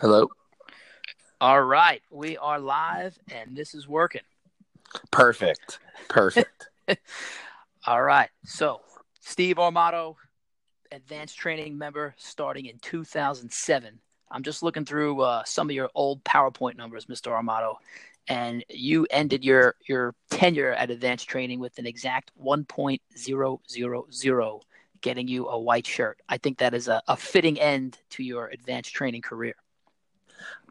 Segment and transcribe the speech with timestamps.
[0.00, 0.28] Hello.
[1.40, 4.20] All right, we are live and this is working.
[5.10, 5.80] Perfect.
[6.08, 6.68] Perfect.
[7.86, 8.80] All right, so
[9.20, 10.14] Steve Armato,
[10.92, 13.98] advanced training member starting in 2007.
[14.30, 17.32] I'm just looking through uh, some of your old PowerPoint numbers, Mr.
[17.32, 17.74] Armato,
[18.28, 24.60] and you ended your your tenure at advanced training with an exact 1.000,
[25.00, 26.20] getting you a white shirt.
[26.28, 29.56] I think that is a, a fitting end to your advanced training career.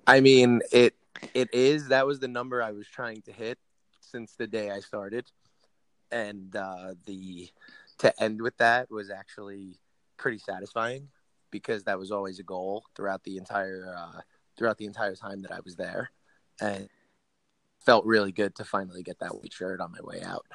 [0.07, 0.95] I mean, it
[1.34, 1.89] it is.
[1.89, 3.59] That was the number I was trying to hit
[3.99, 5.25] since the day I started,
[6.11, 7.49] and uh, the
[7.99, 9.79] to end with that was actually
[10.15, 11.09] pretty satisfying
[11.51, 14.21] because that was always a goal throughout the entire uh,
[14.57, 16.12] throughout the entire time that I was there,
[16.62, 16.87] and
[17.85, 20.45] felt really good to finally get that white shirt on my way out.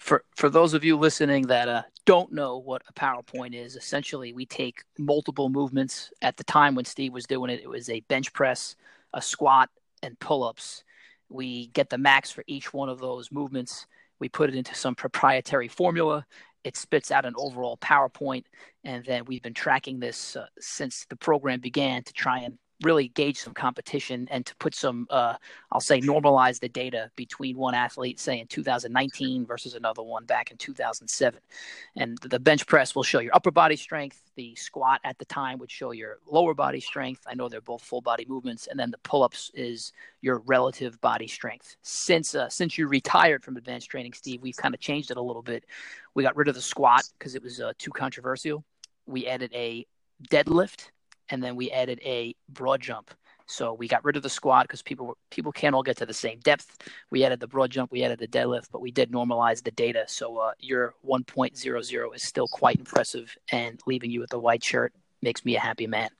[0.00, 4.32] For for those of you listening that uh, don't know what a PowerPoint is, essentially
[4.32, 6.10] we take multiple movements.
[6.22, 8.76] At the time when Steve was doing it, it was a bench press,
[9.12, 9.68] a squat,
[10.02, 10.84] and pull ups.
[11.28, 13.86] We get the max for each one of those movements.
[14.18, 16.26] We put it into some proprietary formula.
[16.64, 18.44] It spits out an overall PowerPoint,
[18.84, 23.08] and then we've been tracking this uh, since the program began to try and really
[23.08, 25.34] gauge some competition and to put some, uh,
[25.70, 30.50] I'll say, normalize the data between one athlete, say in 2019 versus another one back
[30.50, 31.40] in 2007.
[31.96, 34.22] And the bench press will show your upper body strength.
[34.36, 37.22] The squat at the time would show your lower body strength.
[37.26, 39.92] I know they're both full body movements, and then the pull ups is
[40.22, 41.76] your relative body strength.
[41.82, 45.22] Since uh, since you retired from advanced training, Steve, we've kind of changed it a
[45.22, 45.64] little bit.
[46.14, 48.64] We got rid of the squat because it was uh, too controversial.
[49.06, 49.86] We added a
[50.30, 50.90] deadlift
[51.30, 53.10] and then we added a broad jump.
[53.46, 56.14] So we got rid of the squat because people people can't all get to the
[56.14, 56.88] same depth.
[57.10, 60.04] We added the broad jump, we added the deadlift, but we did normalize the data.
[60.06, 64.92] So uh, your 1.00 is still quite impressive, and leaving you with a white shirt
[65.20, 66.10] makes me a happy man.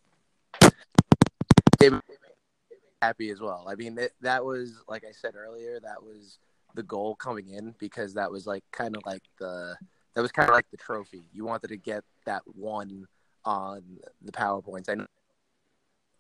[3.01, 3.65] happy as well.
[3.69, 6.39] I mean, it, that was like I said earlier, that was
[6.75, 9.77] the goal coming in because that was like kind of like the
[10.15, 11.23] that was kind of like the trophy.
[11.33, 13.07] You wanted to get that one
[13.45, 13.83] on
[14.23, 14.89] the powerpoints.
[14.89, 15.05] I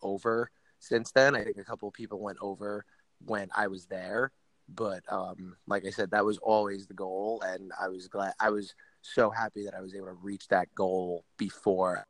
[0.02, 1.34] over since then.
[1.34, 2.84] I think a couple of people went over
[3.24, 4.32] when I was there,
[4.68, 8.32] but um, like I said, that was always the goal, and I was glad.
[8.40, 12.06] I was so happy that I was able to reach that goal before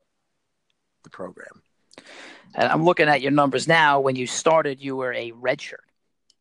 [1.03, 1.63] the program.
[2.55, 4.01] And I'm looking at your numbers now.
[4.01, 5.85] When you started, you were a red shirt,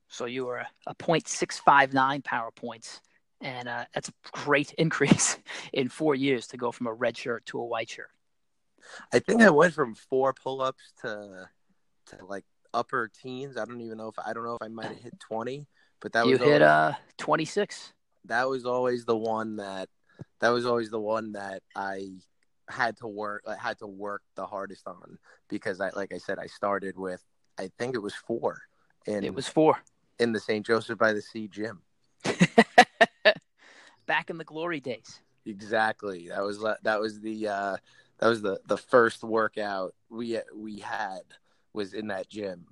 [0.07, 3.01] so you were a .659 power points,
[3.41, 5.37] and uh, that's a great increase
[5.73, 8.11] in four years to go from a red shirt to a white shirt.
[9.13, 11.49] I think I went from four pull ups to
[12.07, 13.57] to like upper teens.
[13.57, 15.67] I don't even know if I don't know if I might have hit twenty,
[15.99, 17.93] but that you was hit always, uh twenty six.
[18.25, 19.89] That was always the one that
[20.39, 22.09] that was always the one that I
[22.69, 25.17] had to work I had to work the hardest on
[25.49, 27.23] because I like I said I started with
[27.57, 28.61] I think it was four.
[29.07, 29.77] And it was four
[30.19, 30.65] in the St.
[30.65, 31.81] Joseph by the Sea gym.
[34.05, 35.21] Back in the glory days.
[35.45, 36.27] Exactly.
[36.29, 37.77] That was that was the uh
[38.19, 41.21] that was the the first workout we we had
[41.73, 42.65] was in that gym,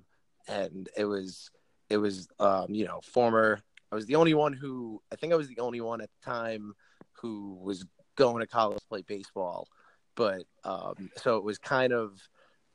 [0.46, 1.50] and it was
[1.88, 3.60] it was um, you know former.
[3.90, 6.30] I was the only one who I think I was the only one at the
[6.30, 6.74] time
[7.12, 9.68] who was going to college to play baseball,
[10.14, 12.12] but um, so it was kind of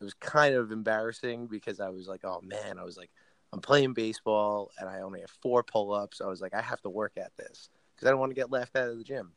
[0.01, 3.12] it was kind of embarrassing because I was like, oh man, I was like,
[3.53, 6.22] I'm playing baseball and I only have four pull ups.
[6.22, 8.51] I was like, I have to work at this because I don't want to get
[8.51, 9.33] left out of the gym.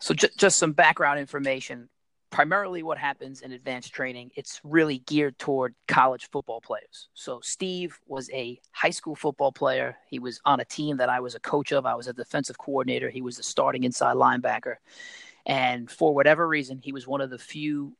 [0.00, 1.88] So, just some background information
[2.30, 7.08] primarily what happens in advanced training it's really geared toward college football players.
[7.14, 9.96] So steve was a high school football player.
[10.08, 11.86] He was on a team that i was a coach of.
[11.86, 13.10] I was a defensive coordinator.
[13.10, 14.76] He was the starting inside linebacker.
[15.46, 17.96] And for whatever reason he was one of the few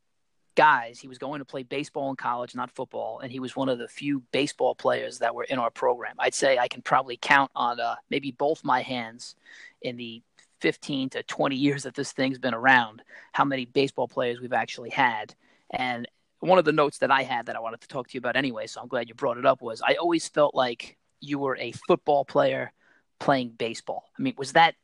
[0.55, 3.69] guys he was going to play baseball in college not football and he was one
[3.69, 6.17] of the few baseball players that were in our program.
[6.19, 9.37] I'd say i can probably count on uh, maybe both my hands
[9.83, 10.23] in the
[10.61, 13.03] 15 to 20 years that this thing's been around,
[13.33, 15.35] how many baseball players we've actually had.
[15.71, 16.07] And
[16.41, 18.37] one of the notes that I had that I wanted to talk to you about
[18.37, 21.57] anyway, so I'm glad you brought it up, was I always felt like you were
[21.57, 22.73] a football player
[23.19, 24.05] playing baseball.
[24.19, 24.75] I mean, was that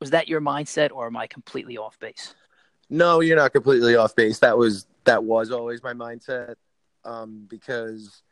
[0.00, 2.34] was that your mindset, or am I completely off base?
[2.90, 4.40] No, you're not completely off base.
[4.40, 6.56] That was that was always my mindset,
[7.04, 8.22] um, because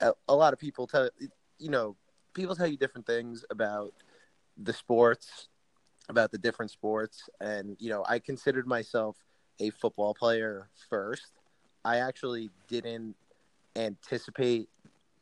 [0.00, 1.10] a, a lot of people tell
[1.58, 1.96] you know
[2.34, 3.92] people tell you different things about
[4.56, 5.48] the sports
[6.08, 7.28] about the different sports.
[7.40, 9.16] And you know i considered myself
[9.60, 11.32] a football player first.
[11.84, 13.16] I actually didn't
[13.76, 14.68] anticipate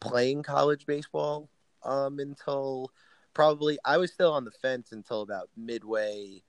[0.00, 1.48] playing college baseball
[1.84, 2.90] um, until
[3.32, 6.42] probably i was still on the fence until about midway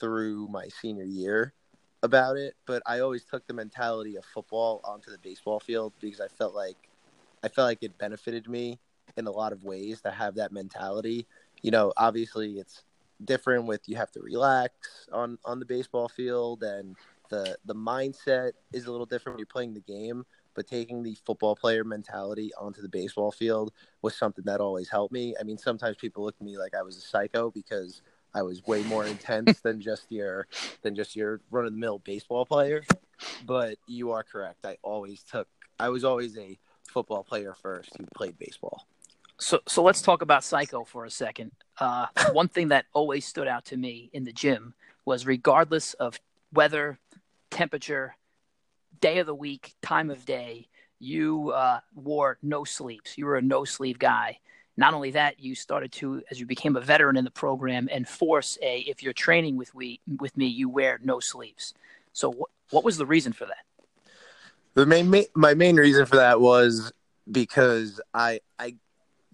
[0.00, 1.52] through my senior year
[2.02, 6.20] about it, but I always took the mentality of football onto the baseball field because
[6.20, 6.76] I felt like
[7.42, 8.78] I felt like it benefited me
[9.16, 11.26] in a lot of ways to have that mentality.
[11.62, 12.84] You know, obviously it's
[13.24, 16.96] different with you have to relax on on the baseball field and
[17.30, 20.24] the the mindset is a little different when you're playing the game
[20.54, 23.72] but taking the football player mentality onto the baseball field
[24.02, 25.34] was something that always helped me.
[25.38, 28.02] I mean, sometimes people look at me like I was a psycho because
[28.34, 30.46] I was way more intense than just your
[30.82, 32.84] than just your run of the mill baseball player.
[33.44, 34.64] But you are correct.
[34.64, 38.86] I always took I was always a football player first who played baseball.
[39.38, 41.52] So so let's talk about psycho for a second.
[41.78, 46.18] Uh, one thing that always stood out to me in the gym was regardless of
[46.52, 46.98] weather,
[47.50, 48.16] temperature,
[49.00, 53.18] day of the week, time of day, you uh, wore no sleeves.
[53.18, 54.38] You were a no sleeve guy.
[54.76, 58.58] Not only that, you started to, as you became a veteran in the program, enforce
[58.62, 61.74] a if you're training with we with me, you wear no sleeves.
[62.12, 63.64] So, what what was the reason for that?
[64.74, 66.92] The main my main reason for that was
[67.30, 68.76] because I I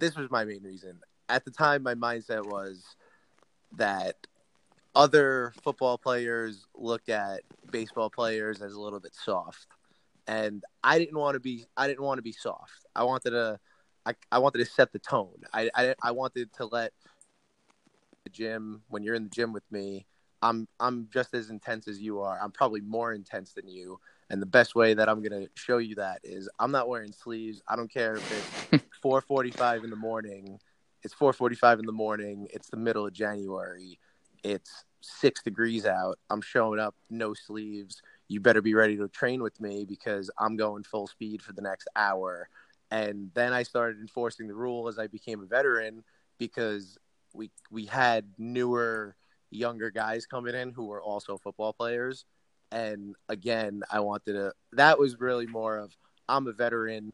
[0.00, 0.98] this was my main reason.
[1.28, 2.96] At the time, my mindset was
[3.76, 4.16] that
[4.94, 9.66] other football players look at baseball players as a little bit soft.
[10.26, 12.86] And i didn't want to be i didn't want to be soft.
[12.94, 13.60] I wanted to
[14.06, 15.42] i, I wanted to set the tone.
[15.52, 16.92] I, I i wanted to let
[18.24, 20.06] the gym when you're in the gym with me
[20.42, 22.38] i'm i'm just as intense as you are.
[22.42, 24.00] I'm probably more intense than you.
[24.28, 27.12] And the best way that i'm going to show you that is i'm not wearing
[27.12, 27.62] sleeves.
[27.68, 30.58] I don't care if it's 4:45 in the morning
[31.02, 33.98] it's 4:45 in the morning it's the middle of january
[34.42, 36.18] it's six degrees out.
[36.28, 38.02] I'm showing up, no sleeves.
[38.28, 41.62] You better be ready to train with me because I'm going full speed for the
[41.62, 42.48] next hour.
[42.90, 46.04] And then I started enforcing the rule as I became a veteran
[46.38, 46.98] because
[47.32, 49.16] we we had newer,
[49.50, 52.24] younger guys coming in who were also football players.
[52.72, 54.52] And again, I wanted to.
[54.72, 55.96] That was really more of
[56.28, 57.10] I'm a veteran.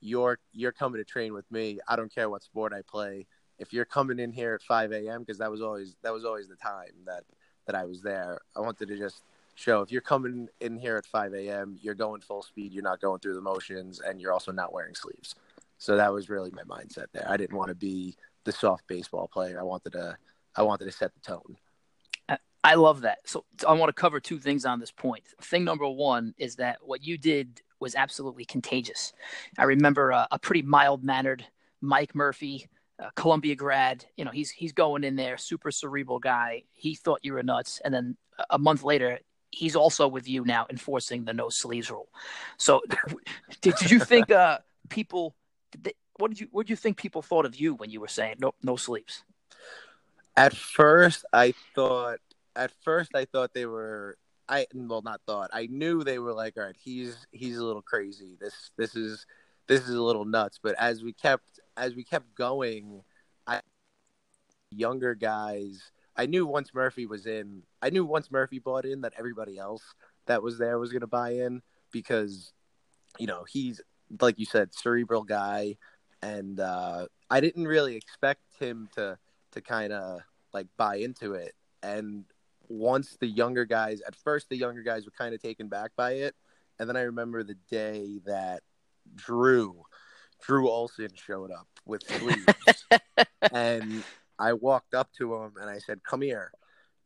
[0.00, 1.78] You're you're coming to train with me.
[1.88, 3.26] I don't care what sport I play
[3.58, 5.20] if you're coming in here at 5 a.m.
[5.20, 7.24] because that was always that was always the time that
[7.66, 8.40] that I was there.
[8.56, 9.22] I wanted to just
[9.54, 13.00] show if you're coming in here at 5 a.m., you're going full speed, you're not
[13.00, 15.34] going through the motions, and you're also not wearing sleeves.
[15.78, 17.26] So that was really my mindset there.
[17.28, 19.60] I didn't want to be the soft baseball player.
[19.60, 20.16] I wanted to
[20.56, 21.56] I wanted to set the tone.
[22.64, 23.18] I love that.
[23.24, 25.22] So I want to cover two things on this point.
[25.40, 29.12] Thing number one is that what you did was absolutely contagious.
[29.58, 31.44] I remember a, a pretty mild mannered
[31.80, 32.68] Mike Murphy
[33.00, 34.04] uh, Columbia grad.
[34.16, 36.64] You know, he's he's going in there, super cerebral guy.
[36.72, 38.16] He thought you were nuts, and then
[38.50, 39.20] a month later,
[39.50, 42.08] he's also with you now, enforcing the no sleeves rule.
[42.56, 42.80] So,
[43.60, 44.58] did, did you think uh,
[44.88, 45.34] people?
[45.72, 48.00] Did they, what did you what did you think people thought of you when you
[48.00, 49.22] were saying no no sleeves?
[50.36, 52.18] At first, I thought.
[52.56, 54.16] At first, I thought they were.
[54.48, 55.50] I well, not thought.
[55.52, 58.36] I knew they were like, all right, he's he's a little crazy.
[58.40, 59.26] This this is
[59.66, 60.58] this is a little nuts.
[60.62, 63.02] But as we kept as we kept going,
[63.46, 63.60] I
[64.70, 65.92] younger guys.
[66.16, 69.82] I knew once Murphy was in, I knew once Murphy bought in that everybody else
[70.26, 71.62] that was there was going to buy in
[71.92, 72.52] because,
[73.18, 73.80] you know, he's
[74.20, 75.76] like you said, cerebral guy,
[76.22, 79.18] and uh, I didn't really expect him to
[79.52, 80.20] to kind of
[80.52, 81.54] like buy into it.
[81.82, 82.24] And
[82.68, 86.12] once the younger guys, at first the younger guys were kind of taken back by
[86.12, 86.34] it,
[86.78, 88.62] and then I remember the day that
[89.14, 89.82] Drew
[90.40, 92.84] Drew Olson showed up with sleeves,
[93.52, 94.04] and
[94.38, 96.52] I walked up to him and I said, "Come here,"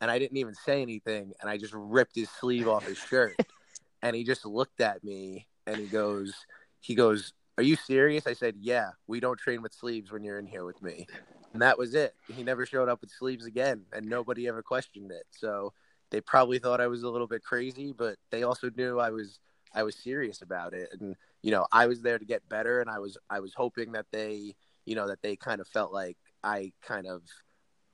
[0.01, 3.37] and I didn't even say anything, and I just ripped his sleeve off his shirt,
[4.03, 6.35] and he just looked at me and he goes,
[6.81, 10.39] he goes, "Are you serious?" I said, "Yeah, we don't train with sleeves when you're
[10.39, 11.07] in here with me,"
[11.53, 12.15] and that was it.
[12.29, 15.27] He never showed up with sleeves again, and nobody ever questioned it.
[15.31, 15.73] So
[16.11, 19.41] they probably thought I was a little bit crazy, but they also knew I was
[19.75, 22.91] I was serious about it, and you know, I was there to get better, and
[22.91, 24.55] I was I was hoping that they,
[24.85, 27.23] you know, that they kind of felt like I kind of,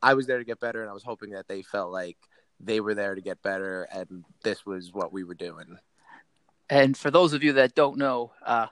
[0.03, 2.17] I was there to get better, and I was hoping that they felt like
[2.61, 5.79] they were there to get better, and this was what we were doing.
[6.71, 8.67] And for those of you that don't know, uh,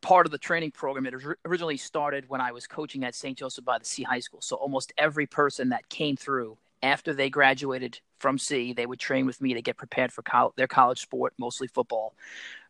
[0.00, 3.36] part of the training program it originally started when I was coaching at St.
[3.36, 4.40] Joseph by the Sea High School.
[4.40, 9.26] So almost every person that came through after they graduated from Sea, they would train
[9.26, 12.14] with me to get prepared for co- their college sport, mostly football.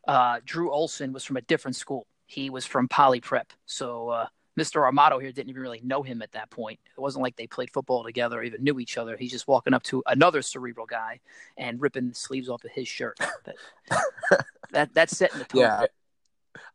[0.06, 2.06] Uh, Drew Olson was from a different school.
[2.26, 3.52] He was from Poly Prep.
[3.66, 4.26] So uh,
[4.58, 4.90] Mr.
[4.90, 6.80] Armato here didn't even really know him at that point.
[6.96, 9.16] It wasn't like they played football together, or even knew each other.
[9.16, 11.20] He's just walking up to another cerebral guy
[11.56, 13.18] and ripping the sleeves off of his shirt.
[13.44, 13.56] That
[14.72, 15.62] that that's setting the tone.
[15.62, 15.86] Yeah,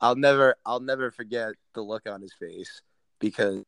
[0.01, 2.81] I'll never I'll never forget the look on his face
[3.19, 3.63] because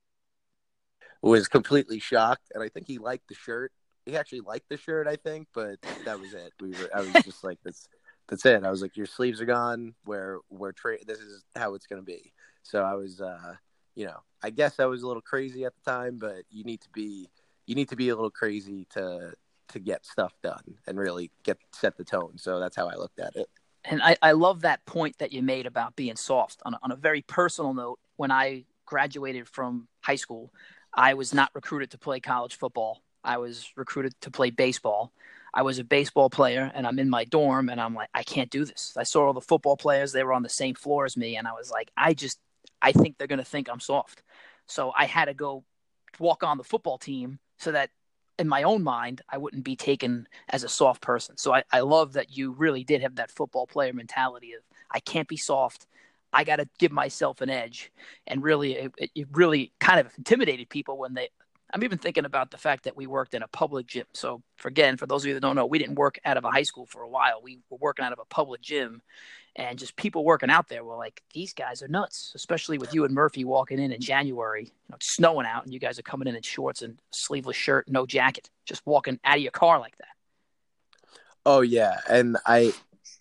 [1.22, 3.72] was completely shocked, and I think he liked the shirt
[4.05, 6.53] he actually liked the shirt, I think, but that was it.
[6.62, 7.88] We were I was just like that's
[8.27, 8.63] that's it.
[8.63, 9.94] I was like, your sleeves are gone.
[10.05, 12.32] We're we're tra- This is how it's gonna be.
[12.63, 13.55] So I was, uh,
[13.96, 16.82] you know, I guess I was a little crazy at the time, but you need
[16.82, 17.29] to be
[17.65, 19.34] you need to be a little crazy to
[19.70, 22.38] to get stuff done and really get set the tone.
[22.38, 23.50] So that's how I looked at it.
[23.88, 26.62] And I, I love that point that you made about being soft.
[26.65, 30.51] On a, on a very personal note, when I graduated from high school,
[30.94, 33.01] I was not recruited to play college football.
[33.24, 35.12] I was recruited to play baseball.
[35.54, 38.50] I was a baseball player and I'm in my dorm and I'm like, I can't
[38.50, 38.94] do this.
[38.98, 41.38] I saw all the football players, they were on the same floor as me.
[41.38, 42.39] And I was like, I just,
[42.82, 44.22] I think they're going to think I'm soft.
[44.68, 45.63] So I had to go
[46.20, 47.89] walk on the football team so that
[48.38, 51.38] in my own mind, I wouldn't be taken as a soft person.
[51.38, 54.62] So I, I love that you really did have that football player mentality of
[54.92, 55.88] I can't be soft.
[56.34, 57.92] I got to give myself an edge.
[58.27, 61.30] And really, it, it really kind of intimidated people when they,
[61.74, 64.06] I'm even thinking about the fact that we worked in a public gym.
[64.13, 66.46] So, for again, for those of you that don't know, we didn't work out of
[66.46, 67.42] a high school for a while.
[67.42, 69.01] We were working out of a public gym,
[69.56, 73.06] and just people working out there were like, "These guys are nuts." Especially with you
[73.06, 76.04] and Murphy walking in in January, you know, it's snowing out, and you guys are
[76.04, 79.80] coming in in shorts and sleeveless shirt, no jacket, just walking out of your car
[79.80, 80.08] like that.
[81.46, 82.74] Oh yeah, and I,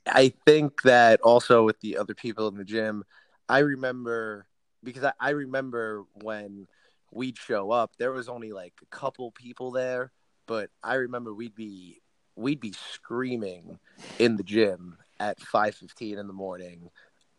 [0.07, 3.05] I think that also with the other people in the gym,
[3.49, 4.47] I remember
[4.83, 6.67] because I, I remember when
[7.13, 10.11] we'd show up, there was only like a couple people there,
[10.47, 12.01] but I remember we'd be
[12.37, 13.79] we'd be screaming
[14.19, 16.91] in the gym at 5:15 in the morning,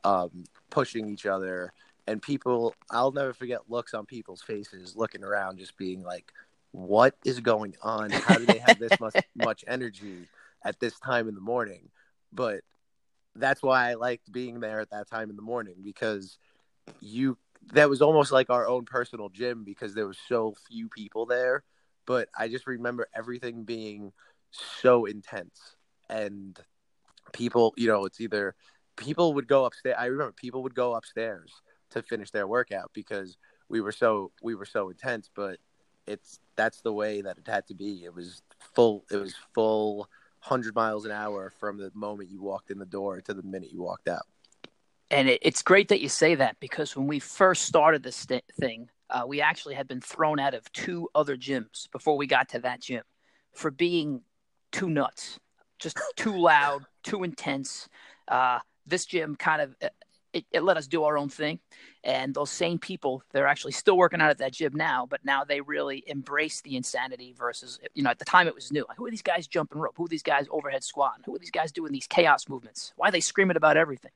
[0.04, 1.72] um, pushing each other,
[2.08, 2.74] and people.
[2.90, 6.32] I'll never forget looks on people's faces, looking around, just being like,
[6.72, 8.12] "What is going on?
[8.12, 10.28] How do they have this much much energy
[10.64, 11.90] at this time in the morning?"
[12.34, 12.62] But
[13.36, 16.38] that's why I liked being there at that time in the morning because
[17.02, 17.38] you
[17.74, 21.64] that was almost like our own personal gym because there was so few people there.
[22.06, 24.12] But I just remember everything being
[24.52, 25.76] so intense
[26.10, 26.60] and
[27.36, 28.56] people, you know, it's either
[28.96, 29.96] people would go upstairs.
[29.98, 31.52] I remember people would go upstairs
[31.92, 33.38] to finish their workout because
[33.70, 35.30] we were so we were so intense.
[35.34, 35.60] But
[36.08, 38.04] it's that's the way that it had to be.
[38.04, 38.42] It was
[38.74, 39.06] full.
[39.12, 40.10] It was full.
[40.48, 43.72] 100 miles an hour from the moment you walked in the door to the minute
[43.72, 44.28] you walked out
[45.12, 48.26] and it, it's great that you say that because when we first started this
[48.60, 52.50] thing, uh, we actually had been thrown out of two other gyms before we got
[52.50, 53.04] to that gym
[53.54, 54.22] for being
[54.72, 55.40] too nuts,
[55.80, 57.88] just too loud, too intense.
[58.28, 59.76] Uh, this gym kind of
[60.36, 61.60] it, it, let us do our own thing.
[62.04, 65.46] And those same people, they're actually still working out at that gym now, but now
[65.46, 68.86] they really embrace the insanity versus, you know, at the time it was new.
[68.88, 69.94] Like, who are these guys jumping rope?
[69.96, 71.24] Who are these guys overhead squatting?
[71.26, 72.92] Who are these guys doing these chaos movements?
[72.98, 74.12] Why are they screaming about everything?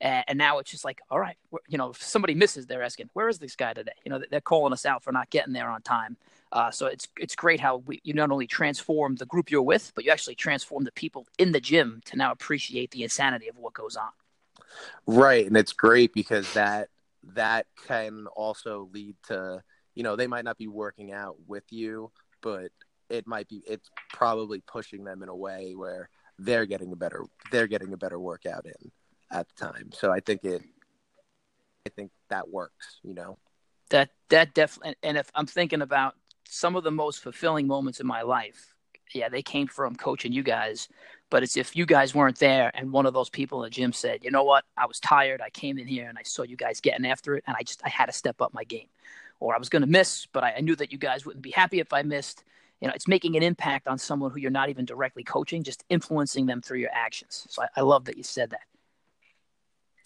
[0.00, 1.36] And, and now it's just like, all right,
[1.68, 3.92] you know, if somebody misses, they're asking, where is this guy today?
[4.04, 6.16] You know, they're calling us out for not getting there on time.
[6.52, 9.92] Uh, so it's it's great how we, you not only transform the group you're with,
[9.94, 13.56] but you actually transform the people in the gym to now appreciate the insanity of
[13.56, 14.10] what goes on.
[15.06, 16.88] Right, and it's great because that
[17.34, 19.62] that can also lead to
[19.94, 22.12] you know they might not be working out with you,
[22.42, 22.70] but
[23.10, 27.24] it might be it's probably pushing them in a way where they're getting a better
[27.50, 28.92] they're getting a better workout in
[29.32, 29.90] at the time.
[29.92, 30.62] So I think it
[31.86, 33.38] I think that works, you know.
[33.90, 36.14] That that definitely and if I'm thinking about
[36.48, 38.74] some of the most fulfilling moments in my life,
[39.12, 40.88] yeah, they came from coaching you guys
[41.30, 43.92] but it's if you guys weren't there and one of those people in the gym
[43.92, 45.40] said, you know what, I was tired.
[45.40, 47.82] I came in here and I saw you guys getting after it, and I just
[47.84, 48.86] I had to step up my game,
[49.40, 51.50] or I was going to miss, but I, I knew that you guys wouldn't be
[51.50, 52.44] happy if I missed.
[52.80, 55.82] You know, it's making an impact on someone who you're not even directly coaching, just
[55.88, 57.46] influencing them through your actions.
[57.48, 58.60] So I, I love that you said that.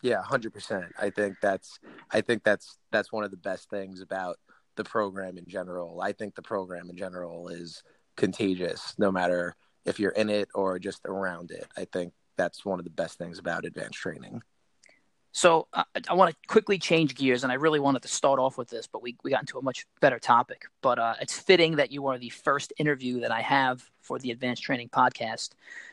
[0.02, 0.86] Yeah, hundred percent.
[0.98, 1.78] I think that's
[2.10, 4.38] I think that's that's one of the best things about
[4.76, 6.00] the program in general.
[6.00, 7.82] I think the program in general is
[8.16, 11.66] contagious, no matter if you're in it or just around it.
[11.76, 14.42] I think that's one of the best things about advanced training.
[15.32, 18.68] So I want to quickly change gears, and I really wanted to start off with
[18.68, 20.64] this, but we, we got into a much better topic.
[20.82, 24.32] But uh, it's fitting that you are the first interview that I have for the
[24.32, 25.50] Advanced Training Podcast.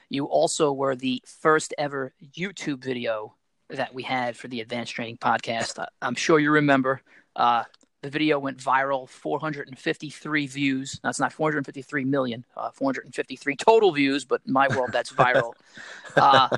[0.10, 3.36] You also were the first ever YouTube video
[3.70, 5.86] that we had for the Advanced Training Podcast.
[6.02, 7.02] I'm sure you remember.
[7.36, 7.64] Uh,
[8.02, 11.00] the video went viral, 453 views.
[11.04, 15.54] That's not 453 million, uh, 453 total views, but in my world, that's viral.
[16.16, 16.50] uh,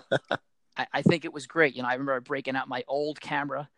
[0.75, 1.75] I, I, think it was great.
[1.75, 3.69] You know, I remember breaking out my old camera.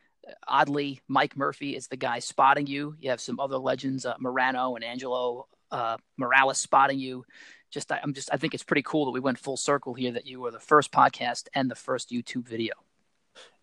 [0.47, 2.95] Oddly, Mike Murphy is the guy spotting you.
[2.99, 7.25] You have some other legends, uh, Morano and Angelo uh, Morales spotting you.
[7.69, 10.11] Just, I, I'm just, I think it's pretty cool that we went full circle here.
[10.11, 12.73] That you were the first podcast and the first YouTube video.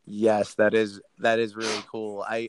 [0.06, 2.24] Yes, that is that is really cool.
[2.26, 2.48] I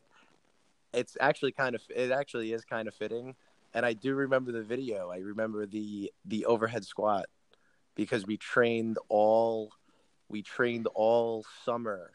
[0.94, 3.36] it's actually kind of it actually is kind of fitting
[3.74, 5.10] and I do remember the video.
[5.10, 7.26] I remember the the overhead squat
[7.96, 9.72] because we trained all
[10.28, 12.12] we trained all summer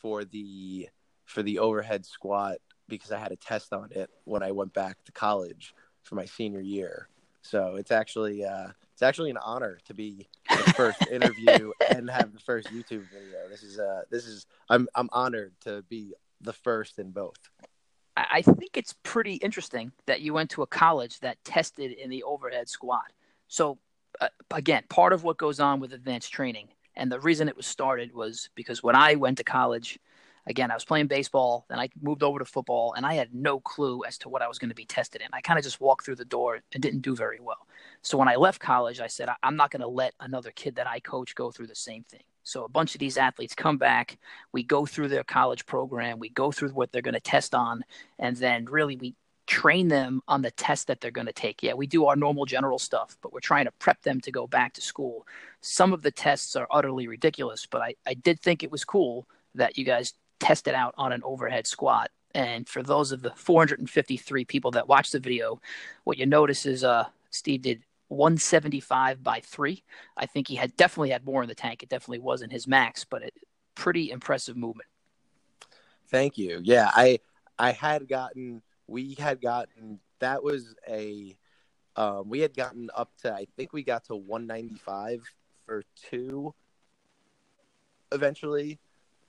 [0.00, 0.88] for the
[1.24, 2.58] for the overhead squat
[2.88, 6.24] because I had a test on it when I went back to college for my
[6.24, 7.08] senior year.
[7.42, 12.32] So it's actually uh, it's actually an honor to be the first interview and have
[12.32, 13.48] the first YouTube video.
[13.48, 17.38] This is uh, this is I'm I'm honored to be the first in both.
[18.30, 22.22] I think it's pretty interesting that you went to a college that tested in the
[22.22, 23.12] overhead squat.
[23.48, 23.78] So
[24.20, 27.66] uh, again, part of what goes on with advanced training, and the reason it was
[27.66, 29.98] started was because when I went to college,
[30.46, 33.60] again, I was playing baseball, then I moved over to football, and I had no
[33.60, 35.28] clue as to what I was going to be tested in.
[35.32, 37.66] I kind of just walked through the door and didn't do very well.
[38.02, 40.88] So when I left college, I said, I'm not going to let another kid that
[40.88, 42.22] I coach go through the same thing.
[42.42, 44.18] So a bunch of these athletes come back,
[44.52, 47.84] we go through their college program, we go through what they're going to test on,
[48.18, 49.14] and then really we
[49.46, 51.62] train them on the test that they're going to take.
[51.62, 54.46] Yeah, we do our normal general stuff, but we're trying to prep them to go
[54.46, 55.26] back to school.
[55.62, 59.26] Some of the tests are utterly ridiculous, but I, I did think it was cool
[59.54, 62.10] that you guys tested out on an overhead squat.
[62.34, 65.60] And for those of the 453 people that watched the video,
[66.04, 69.82] what you notice is uh, Steve did 175 by three.
[70.16, 71.82] I think he had definitely had more in the tank.
[71.82, 73.34] It definitely wasn't his max, but it,
[73.74, 74.88] pretty impressive movement.
[76.08, 76.60] Thank you.
[76.62, 77.20] Yeah, I
[77.58, 81.36] I had gotten we had gotten that was a
[81.96, 85.22] um, we had gotten up to I think we got to 195
[85.66, 86.54] for two
[88.10, 88.78] eventually,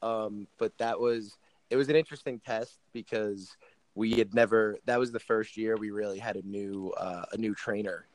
[0.02, 1.38] um, but that was
[1.70, 3.58] it was an interesting test because
[3.96, 7.38] we had never that was the first year we really had a new uh, a
[7.38, 8.06] new trainer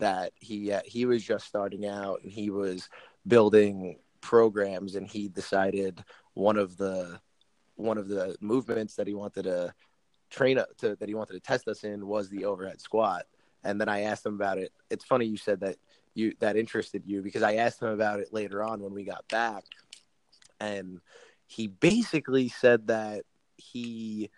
[0.00, 2.88] that he uh, he was just starting out and he was
[3.26, 6.02] building programs and he decided
[6.34, 7.20] one of the
[7.76, 9.74] one of the movements that he wanted to
[10.30, 13.26] train to that he wanted to test us in was the overhead squat.
[13.64, 14.72] And then I asked him about it.
[14.90, 15.76] It's funny you said that
[16.14, 19.26] you that interested you because I asked him about it later on when we got
[19.28, 19.64] back.
[20.58, 21.00] And
[21.46, 23.24] he basically said that
[23.56, 24.30] he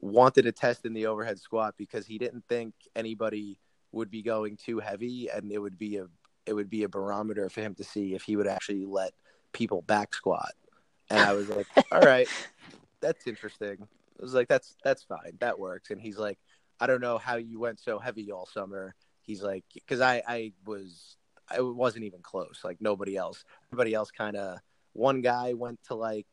[0.00, 3.58] wanted to test in the overhead squat because he didn't think anybody
[3.92, 6.06] would be going too heavy, and it would be a
[6.46, 9.12] it would be a barometer for him to see if he would actually let
[9.52, 10.52] people back squat.
[11.08, 12.28] And I was like, all right,
[13.00, 13.76] that's interesting.
[13.80, 15.90] I was like, that's that's fine, that works.
[15.90, 16.38] And he's like,
[16.80, 18.94] I don't know how you went so heavy all summer.
[19.22, 21.16] He's like, because I I was
[21.48, 22.60] I wasn't even close.
[22.64, 24.58] Like nobody else, everybody else kind of.
[24.92, 26.26] One guy went to like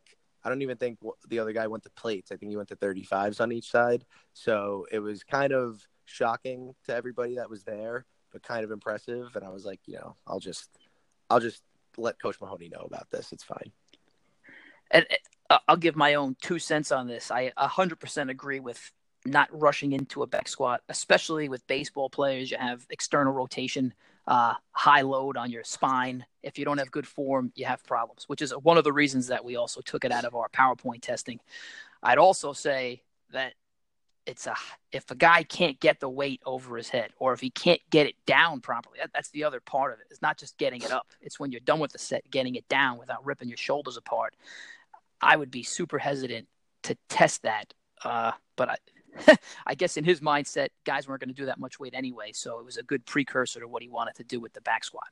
[0.44, 2.32] I don't even think the other guy went to plates.
[2.32, 4.06] I think he went to 35s on each side.
[4.34, 9.36] So it was kind of shocking to everybody that was there, but kind of impressive.
[9.36, 10.70] And I was like, you know, I'll just,
[11.30, 11.62] I'll just
[11.98, 13.32] let Coach Mahoney know about this.
[13.32, 13.72] It's fine.
[14.90, 15.06] And
[15.50, 17.32] uh, I'll give my own two cents on this.
[17.32, 18.92] I 100% agree with
[19.26, 22.50] not rushing into a back squat, especially with baseball players.
[22.50, 23.94] You have external rotation,
[24.26, 26.26] uh, high load on your spine.
[26.44, 29.28] If you don't have good form, you have problems, which is one of the reasons
[29.28, 31.40] that we also took it out of our PowerPoint testing.
[32.02, 33.54] I'd also say that
[34.28, 34.56] it's a
[34.92, 38.06] if a guy can't get the weight over his head or if he can't get
[38.06, 40.08] it down properly that, that's the other part of it.
[40.12, 41.08] It's not just getting it up.
[41.22, 44.36] It's when you're done with the set getting it down without ripping your shoulders apart.
[45.22, 46.48] I would be super hesitant
[46.84, 48.78] to test that uh, but i
[49.66, 52.60] i guess in his mindset guys weren't going to do that much weight anyway so
[52.60, 55.08] it was a good precursor to what he wanted to do with the back squat.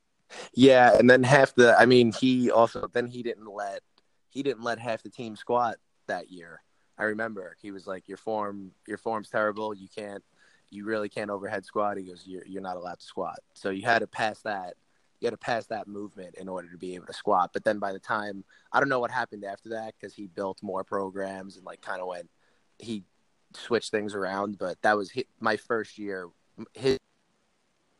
[0.54, 3.82] Yeah and then half the i mean he also then he didn't let
[4.30, 6.62] he didn't let half the team squat that year
[6.98, 9.74] I remember he was like, "Your form, your form's terrible.
[9.74, 10.24] You can't,
[10.70, 13.84] you really can't overhead squat." He goes, "You're you're not allowed to squat." So you
[13.84, 14.76] had to pass that.
[15.20, 17.52] You had to pass that movement in order to be able to squat.
[17.54, 20.62] But then by the time I don't know what happened after that because he built
[20.62, 22.30] more programs and like kind of went,
[22.80, 23.04] he
[23.54, 24.58] switched things around.
[24.58, 26.30] But that was his, my first year,
[26.74, 27.00] his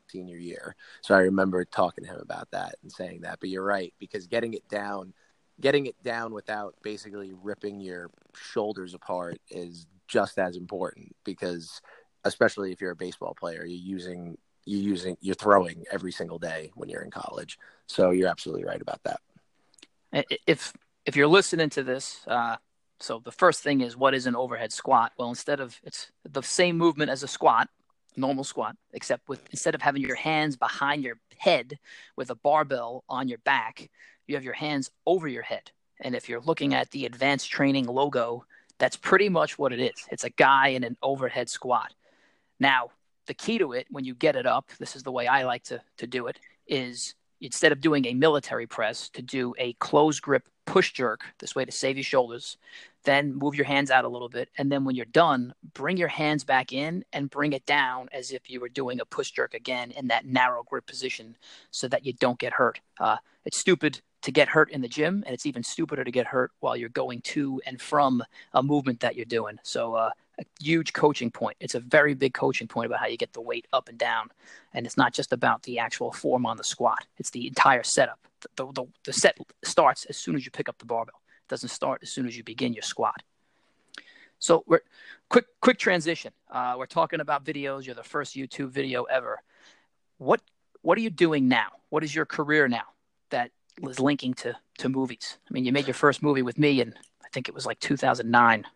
[0.08, 0.76] senior year.
[1.02, 3.40] So I remember talking to him about that and saying that.
[3.40, 5.14] But you're right because getting it down
[5.62, 11.82] getting it down without basically ripping your shoulders apart is just as important because
[12.26, 16.72] especially if you're a baseball player you're using you're using you're throwing every single day
[16.76, 17.58] when you're in college.
[17.88, 20.26] So you're absolutely right about that.
[20.48, 20.74] If
[21.06, 22.58] if you're listening to this uh,
[23.00, 25.14] so the first thing is what is an overhead squat?
[25.18, 27.70] Well instead of it's the same movement as a squat
[28.18, 31.78] normal squat except with instead of having your hands behind your head
[32.16, 33.90] with a barbell on your back
[34.28, 35.72] you have your hands over your head.
[36.02, 38.46] And if you're looking at the advanced training logo,
[38.78, 40.06] that's pretty much what it is.
[40.12, 41.94] It's a guy in an overhead squat.
[42.60, 42.90] Now,
[43.28, 45.64] the key to it, when you get it up, this is the way I like
[45.66, 50.22] to, to do it, is instead of doing a military press, to do a closed
[50.22, 52.58] grip push jerk this way to save your shoulders,
[53.04, 56.08] then move your hands out a little bit, and then when you're done, bring your
[56.08, 59.54] hands back in and bring it down as if you were doing a push jerk
[59.54, 61.38] again in that narrow grip position,
[61.72, 62.80] so that you don't get hurt.
[63.00, 66.26] Uh, it's stupid to get hurt in the gym, and it's even stupider to get
[66.26, 68.24] hurt while you're going to and from
[68.56, 69.60] a movement that you're doing.
[69.62, 70.10] So, uh,
[70.40, 71.56] a huge coaching point.
[71.60, 74.30] It's a very big coaching point about how you get the weight up and down,
[74.74, 77.06] and it's not just about the actual form on the squat.
[77.18, 78.20] It's the entire setup.
[78.56, 81.22] The, the, the set starts as soon as you pick up the barbell.
[81.44, 83.22] It doesn't start as soon as you begin your squat.
[84.40, 84.82] So we're
[85.30, 86.34] quick quick transition.
[86.52, 87.86] Uh, we're talking about videos.
[87.86, 89.42] You're the first YouTube video ever.
[90.18, 90.42] What
[90.82, 91.68] what are you doing now?
[91.90, 92.95] What is your career now
[93.84, 95.38] is linking to to movies?
[95.50, 97.80] I mean, you made your first movie with me, and I think it was like
[97.80, 98.66] 2009.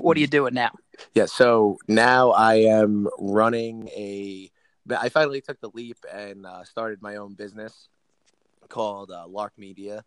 [0.00, 0.72] What are you doing now?
[1.14, 4.50] Yeah, so now I am running a.
[4.90, 7.88] I finally took the leap and uh, started my own business
[8.68, 10.04] called uh, Lark Media.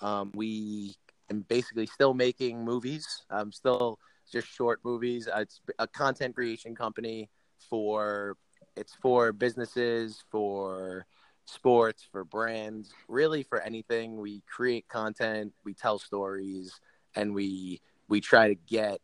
[0.00, 0.94] Um, we
[1.28, 3.22] am basically still making movies.
[3.28, 3.98] I'm still
[4.30, 5.28] just short movies.
[5.28, 7.28] Uh, it's a content creation company
[7.68, 8.36] for
[8.76, 11.06] it's for businesses, for
[11.50, 14.20] sports, for brands, really for anything.
[14.20, 16.80] We create content, we tell stories,
[17.14, 19.00] and we we try to get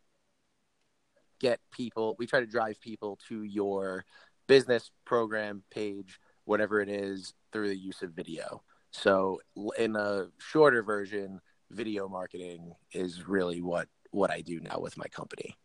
[1.39, 4.05] get people we try to drive people to your
[4.47, 9.41] business program page whatever it is through the use of video so
[9.79, 15.07] in a shorter version video marketing is really what what i do now with my
[15.07, 15.57] company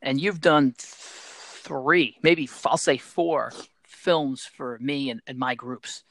[0.00, 3.52] and you've done three maybe i'll say four
[4.08, 6.04] films for me and, and my groups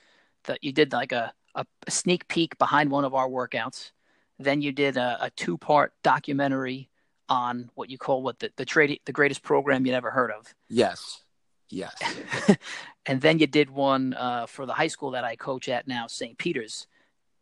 [0.43, 3.91] that you did like a, a, sneak peek behind one of our workouts
[4.39, 6.89] then you did a, a two part documentary
[7.29, 10.53] on what you call what the the trade the greatest program you never heard of.
[10.69, 11.23] Yes.
[11.69, 12.01] Yes.
[13.05, 16.07] and then you did one uh, for the high school that I coach at now,
[16.07, 16.37] St.
[16.37, 16.87] Peter's,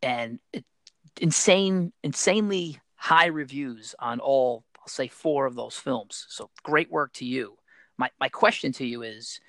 [0.02, 0.66] and it,
[1.22, 4.64] insane, insanely high reviews on all.
[4.80, 6.26] I'll say four of those films.
[6.30, 7.58] So great work to you.
[7.98, 9.40] My my question to you is,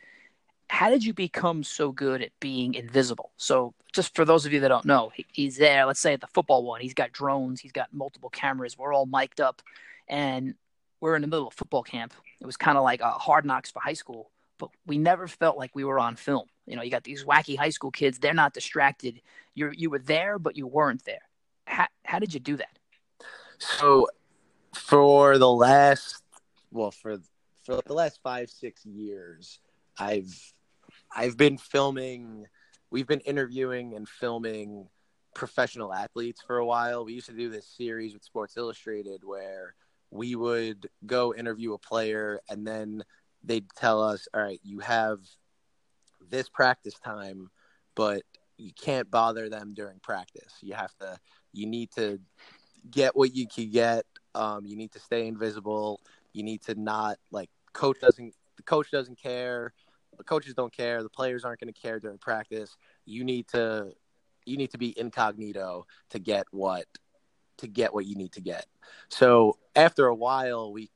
[0.69, 3.31] how did you become so good at being invisible?
[3.37, 5.87] So just for those of you that don't know, he, he's there.
[5.87, 8.77] Let's say at the football one, he's got drones, he's got multiple cameras.
[8.77, 9.63] We're all mic'd up
[10.09, 10.55] and
[11.01, 12.13] we're in the middle of football camp.
[12.41, 15.57] It was kind of like a hard knocks for high school, but we never felt
[15.57, 16.47] like we were on film.
[16.67, 19.21] You know, you got these wacky high school kids; they're not distracted.
[19.55, 21.23] You you were there, but you weren't there.
[21.67, 22.79] How how did you do that?
[23.59, 24.09] So,
[24.75, 26.23] for the last
[26.73, 27.19] well, for
[27.65, 29.61] for the last five six years,
[29.99, 30.53] I've
[31.15, 32.47] I've been filming.
[32.91, 34.89] We've been interviewing and filming
[35.35, 37.05] professional athletes for a while.
[37.05, 39.75] We used to do this series with Sports Illustrated where
[40.11, 43.05] we would go interview a player and then
[43.45, 45.21] they'd tell us, all right, you have
[46.31, 47.51] this practice time,
[47.95, 48.23] but
[48.57, 50.55] you can't bother them during practice.
[50.63, 51.19] You have to,
[51.53, 52.19] you need to
[52.91, 54.07] get what you can get.
[54.35, 56.01] Um, you need to stay invisible.
[56.33, 59.73] You need to not like coach doesn't, the coach doesn't care.
[60.17, 61.03] The coaches don't care.
[61.03, 62.77] The players aren't going to care during practice.
[63.05, 63.93] You need to,
[64.45, 66.87] you need to be incognito to get what
[67.59, 68.67] to get what you need to get.
[69.09, 70.91] So after a while, we,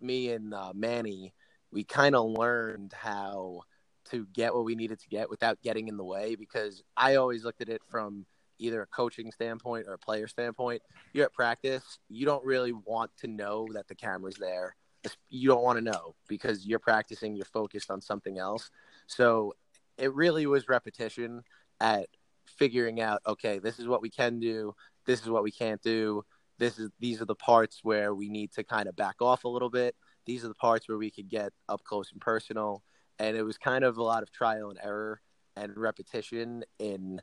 [0.00, 1.32] me and uh, Manny,
[1.70, 3.62] we kind of learned how
[4.10, 7.44] to get what we needed to get without getting in the way because I always
[7.44, 8.26] looked at it from
[8.58, 10.82] either a coaching standpoint or a player standpoint.
[11.12, 14.76] You're at practice, you don't really want to know that the camera's there.
[15.28, 18.70] You don't want to know because you're practicing, you're focused on something else.
[19.06, 19.54] So
[19.98, 21.42] it really was repetition
[21.80, 22.06] at
[22.46, 24.74] figuring out okay, this is what we can do,
[25.06, 26.24] this is what we can't do.
[26.58, 29.48] This is these are the parts where we need to kind of back off a
[29.48, 29.96] little bit.
[30.26, 32.82] These are the parts where we could get up close and personal.
[33.18, 35.20] And it was kind of a lot of trial and error
[35.56, 37.20] and repetition in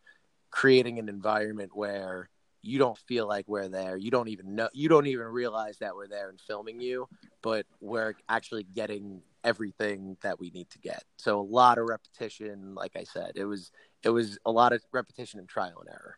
[0.51, 2.29] creating an environment where
[2.61, 3.97] you don't feel like we're there.
[3.97, 4.69] You don't even know.
[4.73, 7.07] You don't even realize that we're there and filming you,
[7.41, 11.03] but we're actually getting everything that we need to get.
[11.17, 12.75] So a lot of repetition.
[12.75, 13.71] Like I said, it was
[14.03, 16.17] it was a lot of repetition and trial and error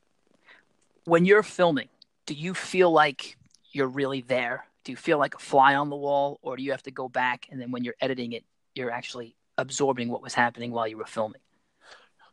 [1.05, 1.89] when you're filming,
[2.25, 3.37] do you feel like
[3.71, 4.65] you're really there?
[4.83, 7.07] Do you feel like a fly on the wall, or do you have to go
[7.07, 8.43] back and then when you're editing it,
[8.75, 11.41] you're actually absorbing what was happening while you were filming?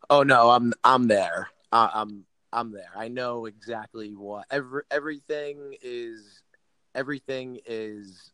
[0.09, 1.51] Oh no, I'm I'm there.
[1.71, 2.91] Uh, I'm I'm there.
[2.97, 6.43] I know exactly what every everything is.
[6.95, 8.33] Everything is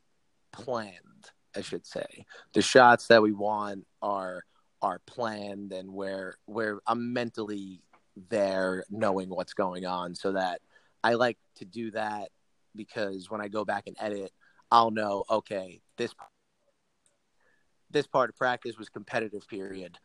[0.52, 1.30] planned.
[1.56, 4.44] I should say the shots that we want are
[4.82, 7.80] are planned and where where I'm mentally
[8.28, 10.60] there knowing what's going on so that
[11.02, 12.28] I like to do that
[12.76, 14.32] because when I go back and edit,
[14.70, 16.14] I'll know, okay, this
[17.90, 19.98] this part of practice was competitive period.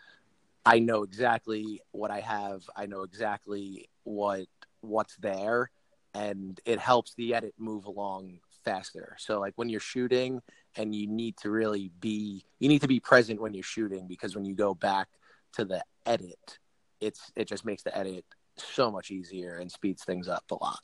[0.69, 2.61] I know exactly what I have.
[2.75, 4.45] I know exactly what
[4.81, 5.71] what's there
[6.13, 9.15] and it helps the edit move along faster.
[9.17, 10.41] So like when you're shooting
[10.75, 14.35] and you need to really be you need to be present when you're shooting because
[14.35, 15.07] when you go back
[15.53, 16.59] to the edit,
[17.01, 18.23] it's it just makes the edit
[18.55, 20.81] so much easier and speeds things up a lot.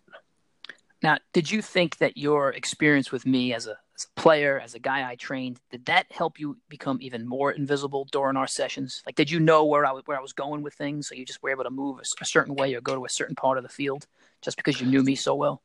[1.03, 4.75] Now, did you think that your experience with me as a, as a player, as
[4.75, 9.01] a guy I trained, did that help you become even more invisible during our sessions?
[9.05, 11.41] Like, did you know where I, where I was going with things, so you just
[11.41, 13.63] were able to move a, a certain way or go to a certain part of
[13.63, 14.05] the field
[14.41, 15.61] just because you knew me so well?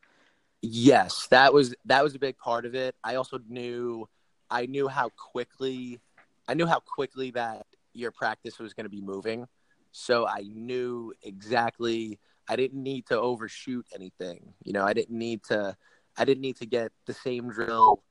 [0.63, 2.95] Yes, that was that was a big part of it.
[3.03, 4.09] I also knew
[4.51, 6.01] I knew how quickly
[6.47, 9.47] I knew how quickly that your practice was going to be moving.
[9.93, 14.53] So I knew exactly I didn't need to overshoot anything.
[14.63, 15.77] You know, I didn't need to
[16.19, 18.03] I didn't need to get the same drill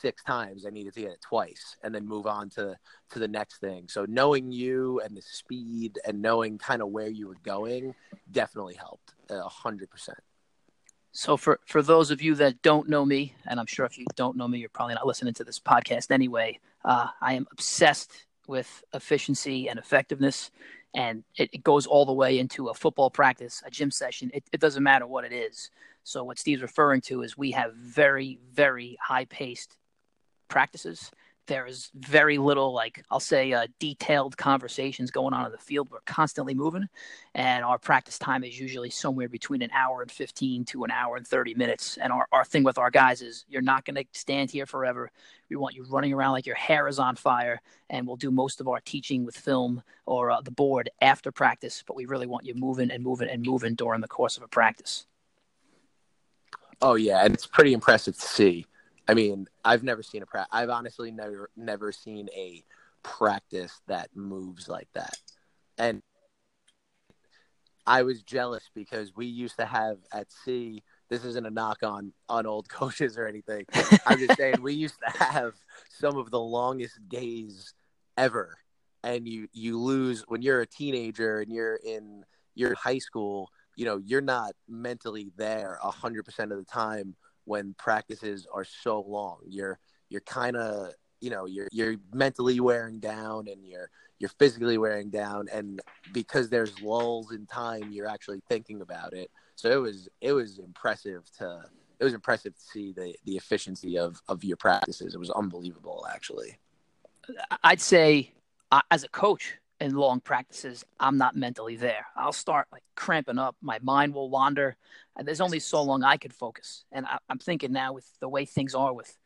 [0.00, 0.66] six times.
[0.66, 2.76] I needed to get it twice and then move on to
[3.10, 3.88] to the next thing.
[3.88, 7.94] So knowing you and the speed and knowing kind of where you were going
[8.30, 10.18] definitely helped a hundred percent.
[11.12, 14.06] So for for those of you that don't know me, and I'm sure if you
[14.14, 16.60] don't know me, you're probably not listening to this podcast anyway.
[16.84, 18.12] Uh, I am obsessed
[18.46, 20.50] with efficiency and effectiveness,
[20.94, 24.30] and it, it, goes all the way into a football practice, a gym session.
[24.32, 25.70] It, it doesn't matter what it is.
[26.04, 29.76] So what Steve's referring to is we have very very high paced
[30.48, 31.10] practices
[31.48, 35.88] there is very little like i'll say uh, detailed conversations going on in the field.
[35.90, 36.88] We're constantly moving
[37.34, 41.16] and our practice time is usually somewhere between an hour and 15 to an hour
[41.16, 41.98] and 30 minutes.
[41.98, 45.10] And our, our thing with our guys is you're not going to stand here forever.
[45.50, 48.60] We want you running around like your hair is on fire and we'll do most
[48.60, 52.44] of our teaching with film or uh, the board after practice but we really want
[52.44, 55.06] you moving and moving and moving during the course of a practice.
[56.80, 58.66] Oh yeah and it's pretty impressive to see
[59.08, 60.50] I mean, I've never seen a practice.
[60.52, 62.62] I've honestly never never seen a
[63.02, 65.16] practice that moves like that.
[65.78, 66.02] And
[67.86, 70.82] I was jealous because we used to have at sea.
[71.08, 73.64] This isn't a knock on on old coaches or anything.
[74.06, 75.54] I'm just saying we used to have
[75.88, 77.72] some of the longest days
[78.18, 78.58] ever,
[79.02, 83.50] and you you lose when you're a teenager and you're in you're in high school.
[83.74, 87.14] You know, you're not mentally there hundred percent of the time
[87.48, 89.38] when practices are so long.
[89.48, 89.78] You're
[90.10, 95.10] you're kind of you know you're you're mentally wearing down and you're you're physically wearing
[95.10, 95.48] down.
[95.52, 95.80] And
[96.12, 99.30] because there's lulls in time you're actually thinking about it.
[99.56, 101.64] So it was it was impressive to
[101.98, 105.14] it was impressive to see the the efficiency of of your practices.
[105.14, 106.58] It was unbelievable actually.
[107.64, 108.32] I'd say
[108.70, 112.06] uh, as a coach in long practices, I'm not mentally there.
[112.16, 113.56] I'll start like cramping up.
[113.62, 114.76] My mind will wander.
[115.16, 116.84] And there's only so long I could focus.
[116.92, 119.16] And I, am thinking now with the way things are with,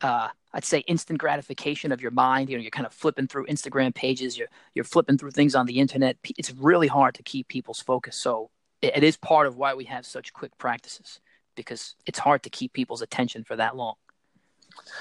[0.00, 2.48] uh, I'd say instant gratification of your mind.
[2.48, 4.38] You know, you're kind of flipping through Instagram pages.
[4.38, 6.16] You're you're flipping through things on the internet.
[6.36, 8.16] It's really hard to keep people's focus.
[8.16, 8.50] So
[8.82, 11.20] it, it is part of why we have such quick practices
[11.54, 13.94] because it's hard to keep people's attention for that long.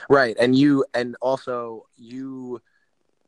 [0.10, 2.62] Right, and you and also you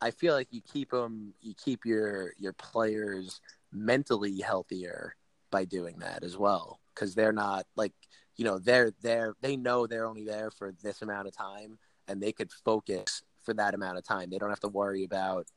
[0.02, 5.16] I feel like you keep them, you keep your your players mentally healthier
[5.52, 7.94] by doing that as well, because they're not like
[8.36, 11.78] you know they're there they know they're only there for this amount of time
[12.08, 14.30] and they could focus for that amount of time.
[14.30, 15.48] They don't have to worry about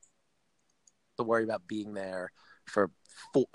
[1.17, 2.31] to worry about being there
[2.67, 2.91] for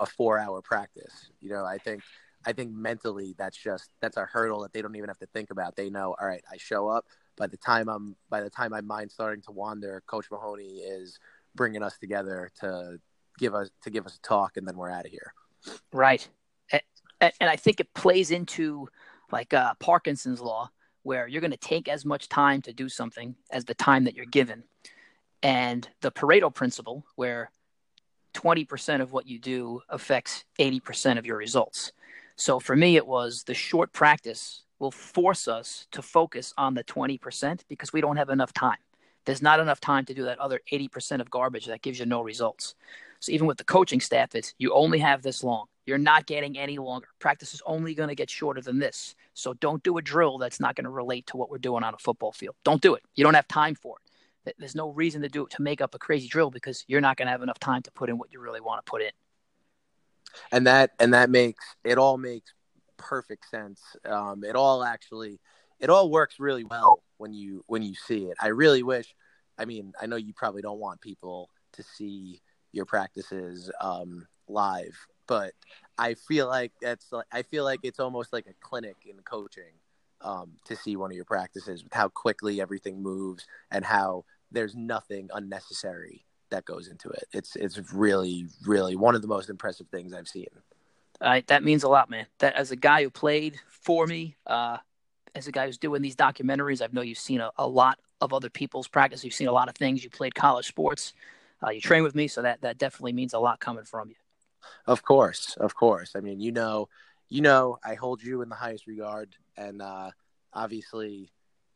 [0.00, 1.30] a four hour practice.
[1.40, 2.02] You know, I think
[2.46, 5.50] I think mentally that's just that's a hurdle that they don't even have to think
[5.50, 5.76] about.
[5.76, 8.80] They know, all right, I show up, by the time I'm by the time my
[8.80, 11.18] mind's starting to wander, Coach Mahoney is
[11.54, 12.98] bringing us together to
[13.38, 15.34] give us to give us a talk, and then we're out of here.
[15.92, 16.26] Right,
[16.70, 16.82] and,
[17.40, 18.88] and I think it plays into
[19.32, 20.70] like uh, Parkinson's law,
[21.02, 24.14] where you're going to take as much time to do something as the time that
[24.14, 24.64] you're given,
[25.42, 27.50] and the Pareto principle, where
[28.34, 31.92] 20% of what you do affects 80% of your results.
[32.36, 36.84] So for me, it was the short practice will force us to focus on the
[36.84, 38.78] 20% because we don't have enough time.
[39.24, 42.20] There's not enough time to do that other 80% of garbage that gives you no
[42.20, 42.74] results.
[43.20, 45.66] So even with the coaching staff, it's you only have this long.
[45.86, 47.08] You're not getting any longer.
[47.18, 49.14] Practice is only going to get shorter than this.
[49.34, 51.94] So don't do a drill that's not going to relate to what we're doing on
[51.94, 52.54] a football field.
[52.64, 53.02] Don't do it.
[53.14, 53.96] You don't have time for
[54.46, 54.54] it.
[54.58, 57.16] There's no reason to do it to make up a crazy drill because you're not
[57.16, 59.10] going to have enough time to put in what you really want to put in.
[60.50, 62.52] And that and that makes it all makes
[63.04, 63.80] perfect sense.
[64.04, 65.38] Um, it all actually,
[65.78, 68.36] it all works really well when you when you see it.
[68.40, 69.14] I really wish.
[69.58, 72.40] I mean, I know you probably don't want people to see
[72.72, 75.52] your practices um, live, but
[75.98, 79.74] I feel like that's like I feel like it's almost like a clinic in coaching
[80.22, 84.74] um, to see one of your practices with how quickly everything moves and how there's
[84.74, 87.24] nothing unnecessary that goes into it.
[87.32, 90.48] It's it's really really one of the most impressive things I've seen.
[91.24, 92.26] Uh, that means a lot, man.
[92.38, 94.76] That as a guy who played for me, uh,
[95.34, 98.34] as a guy who's doing these documentaries, I know you've seen a, a, lot of
[98.34, 99.24] other people's practice.
[99.24, 100.04] You've seen a lot of things.
[100.04, 101.14] You played college sports.
[101.66, 104.16] Uh, you train with me, so that that definitely means a lot coming from you.
[104.86, 106.12] Of course, of course.
[106.14, 106.90] I mean, you know,
[107.30, 110.10] you know, I hold you in the highest regard, and uh,
[110.52, 111.30] obviously,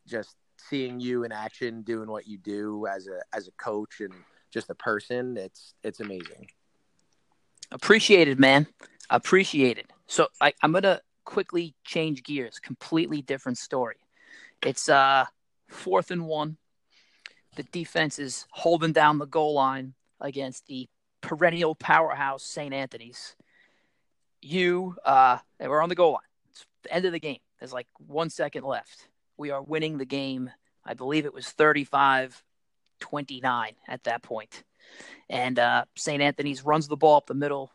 [0.07, 4.13] just seeing you in action, doing what you do as a as a coach and
[4.53, 6.51] just a person, it's it's amazing.
[7.71, 8.67] Appreciated, man.
[9.11, 9.87] Appreciated.
[10.07, 12.59] So I, I'm gonna quickly change gears.
[12.59, 13.97] Completely different story.
[14.65, 15.27] It's uh
[15.69, 16.57] fourth and one.
[17.57, 20.89] The defense is holding down the goal line against the
[21.21, 22.73] perennial powerhouse St.
[22.73, 23.37] Anthony's.
[24.41, 26.23] You uh we're on the goal line.
[26.51, 27.41] It's the end of the game.
[27.59, 29.09] There's like one second left.
[29.37, 30.51] We are winning the game.
[30.85, 32.43] I believe it was 35
[33.01, 34.65] 29 at that point.
[35.29, 36.23] And uh, St.
[36.23, 37.73] Anthony's runs the ball up the middle.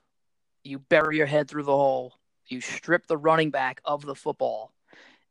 [0.64, 2.14] You bury your head through the hole.
[2.48, 4.72] You strip the running back of the football,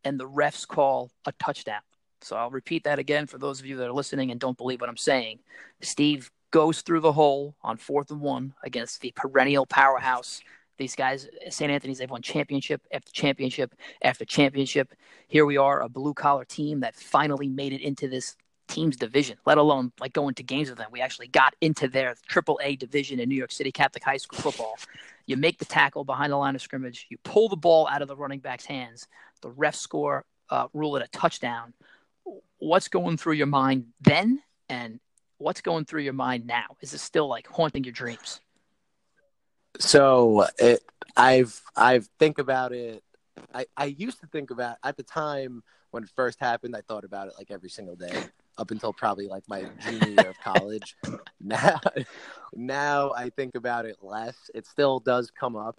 [0.05, 1.83] and the refs call a touchdown.
[2.21, 4.81] So I'll repeat that again for those of you that are listening and don't believe
[4.81, 5.41] what I'm saying.
[5.81, 10.41] Steve goes through the hole on fourth and one against the perennial powerhouse.
[10.79, 11.71] These guys, St.
[11.71, 14.95] Anthony's, they've won championship after championship after championship.
[15.29, 18.37] Here we are, a blue collar team that finally made it into this
[18.69, 20.91] team's division, let alone like going to games with them.
[20.91, 24.39] We actually got into their triple A division in New York City Catholic High School
[24.39, 24.77] football.
[25.33, 28.09] You make the tackle behind the line of scrimmage, you pull the ball out of
[28.09, 29.09] the running back's hands,
[29.41, 31.73] the ref score, uh, rule it a touchdown.
[32.59, 35.01] What's going through your mind then, and
[35.39, 36.77] what's going through your mind now?
[36.83, 38.43] Is it still like haunting your dreams?
[39.79, 40.83] So it,
[41.17, 43.03] I've I've think about it.
[43.55, 46.77] I I used to think about at the time when it first happened.
[46.77, 48.23] I thought about it like every single day
[48.59, 50.97] up until probably like my junior year of college.
[51.45, 51.81] Now,
[52.55, 54.37] now I think about it less.
[54.55, 55.77] It still does come up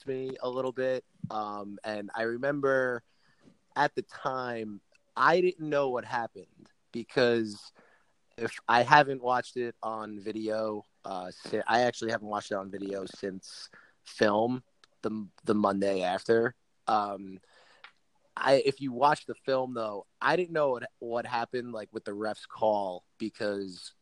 [0.00, 1.04] to me a little bit.
[1.32, 3.02] Um, and I remember
[3.74, 4.80] at the time
[5.16, 6.46] I didn't know what happened
[6.92, 7.72] because
[8.38, 11.30] if I haven't watched it on video, uh,
[11.66, 13.68] I actually haven't watched it on video since
[14.04, 14.62] film
[15.02, 16.54] the the Monday after.
[16.86, 17.40] Um,
[18.40, 22.04] I if you watch the film though, I didn't know what what happened like with
[22.04, 23.92] the ref's call because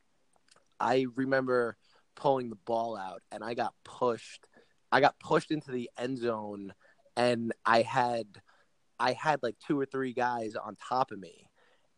[0.79, 1.77] I remember
[2.14, 4.46] pulling the ball out and I got pushed.
[4.90, 6.72] I got pushed into the end zone
[7.16, 8.27] and I had
[9.01, 11.48] I had like two or three guys on top of me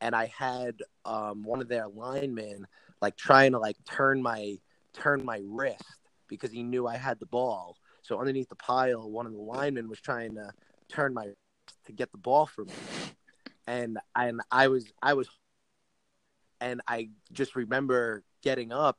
[0.01, 2.67] and I had um, one of their linemen
[3.03, 4.57] like trying to like turn my
[4.95, 5.85] turn my wrist
[6.27, 7.77] because he knew I had the ball.
[8.03, 10.51] So underneath the pile, one of the linemen was trying to
[10.89, 11.29] turn my
[11.91, 12.75] to get the ball from me.
[13.67, 15.29] And and I was I was
[16.61, 18.99] and I just remember getting up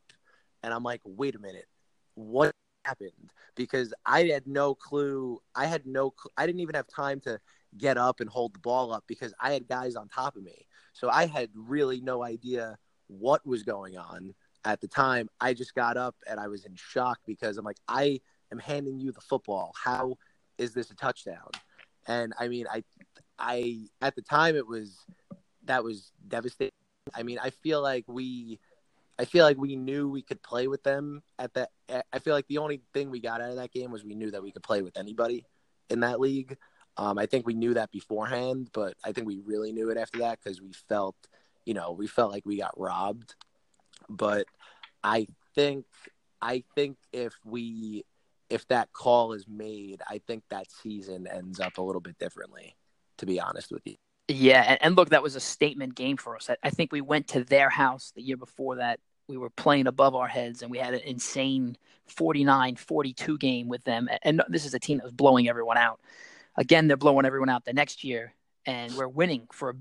[0.63, 1.67] and I'm like, wait a minute,
[2.15, 2.51] what
[2.86, 3.34] happened?
[3.56, 5.39] Because I had no clue.
[5.56, 6.13] I had no.
[6.38, 7.39] I didn't even have time to
[7.77, 10.67] get up and hold the ball up because I had guys on top of me.
[10.93, 12.77] So I had really no idea
[13.08, 14.34] what was going on
[14.65, 15.30] at the time.
[15.39, 18.19] I just got up and I was in shock because I'm like, I
[18.51, 19.73] am handing you the football.
[19.82, 20.17] How
[20.58, 21.49] is this a touchdown?
[22.07, 22.83] And I mean, I,
[23.37, 24.97] I at the time it was
[25.65, 26.71] that was devastating.
[27.13, 28.59] I mean, I feel like we,
[29.19, 31.69] I feel like we knew we could play with them at that.
[32.11, 34.31] I feel like the only thing we got out of that game was we knew
[34.31, 35.45] that we could play with anybody
[35.89, 36.57] in that league.
[36.97, 40.19] Um, I think we knew that beforehand, but I think we really knew it after
[40.19, 41.15] that because we felt,
[41.65, 43.35] you know, we felt like we got robbed.
[44.09, 44.45] But
[45.03, 45.85] I think,
[46.41, 48.03] I think if we
[48.51, 52.75] if that call is made, I think that season ends up a little bit differently,
[53.17, 53.95] to be honest with you.
[54.27, 56.49] Yeah, and, and look, that was a statement game for us.
[56.49, 58.99] I, I, think we went to their house the year before that.
[59.27, 63.83] We were playing above our heads, and we had an insane 49 42 game with
[63.83, 64.09] them.
[64.23, 65.99] And this is a team that was blowing everyone out.
[66.57, 68.33] Again, they're blowing everyone out the next year,
[68.65, 69.75] and we're winning for a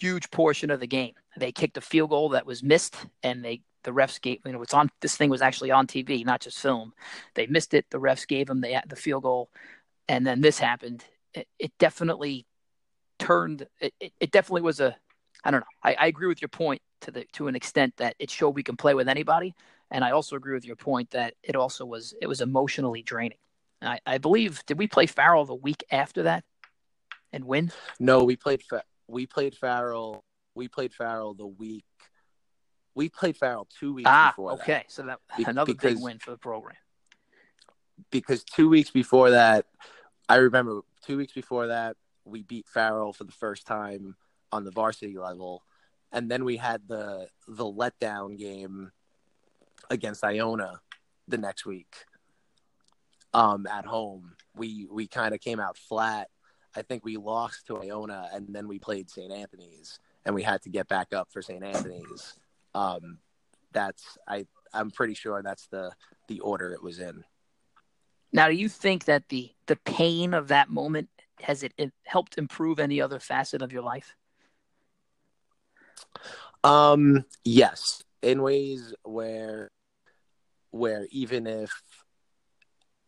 [0.00, 1.14] huge portion of the game.
[1.36, 4.60] They kicked a field goal that was missed, and they the refs gave you know
[4.60, 6.92] it's on this thing was actually on TV, not just film.
[7.34, 7.86] They missed it.
[7.88, 9.48] The refs gave them the the field goal,
[10.08, 11.04] and then this happened.
[11.32, 12.46] It, it definitely
[13.18, 13.66] turned.
[13.80, 14.96] It, it, definitely was a.
[15.44, 15.66] I don't know.
[15.82, 18.64] I, I agree with your point to the to an extent that it showed we
[18.64, 19.54] can play with anybody,
[19.90, 23.38] and I also agree with your point that it also was it was emotionally draining.
[23.80, 26.42] I, I believe did we play Farrell the week after that
[27.32, 27.70] and win?
[28.00, 28.62] No, we played
[29.06, 30.24] we played Farrell.
[30.56, 31.84] We played Farrell the week
[32.96, 34.52] we played Farrell two weeks ah, before.
[34.54, 34.90] Okay, that.
[34.90, 36.74] so that Be- another because, big win for the program.
[38.10, 39.66] Because two weeks before that,
[40.28, 44.16] I remember two weeks before that we beat Farrell for the first time
[44.50, 45.62] on the varsity level,
[46.10, 48.90] and then we had the the letdown game
[49.90, 50.80] against Iona
[51.28, 51.94] the next week.
[53.34, 54.34] um, at home.
[54.54, 56.28] We we kind of came out flat.
[56.74, 59.32] I think we lost to Iona, and then we played St.
[59.32, 61.62] Anthony's, and we had to get back up for St.
[61.62, 62.34] Anthony's.
[62.76, 63.18] Um,
[63.72, 65.92] that's I I'm pretty sure that's the
[66.28, 67.24] the order it was in.
[68.32, 71.08] Now, do you think that the the pain of that moment
[71.40, 74.14] has it, it helped improve any other facet of your life?
[76.64, 79.70] Um, yes, in ways where
[80.70, 81.70] where even if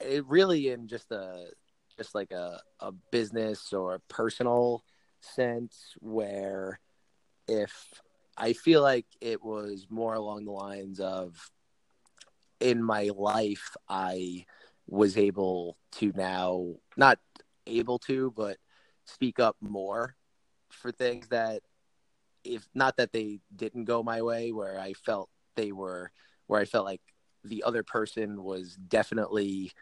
[0.01, 1.47] it really in just a
[1.99, 4.85] just like a, a business or personal
[5.21, 6.79] sense where
[7.49, 8.01] if
[8.39, 11.51] I feel like it was more along the lines of
[12.61, 14.47] in my life I
[14.86, 17.18] was able to now not
[17.66, 18.57] able to but
[19.05, 20.14] speak up more
[20.70, 21.62] for things that
[22.45, 26.12] if not that they didn't go my way where I felt they were
[26.47, 27.03] where I felt like
[27.45, 29.72] the other person was definitely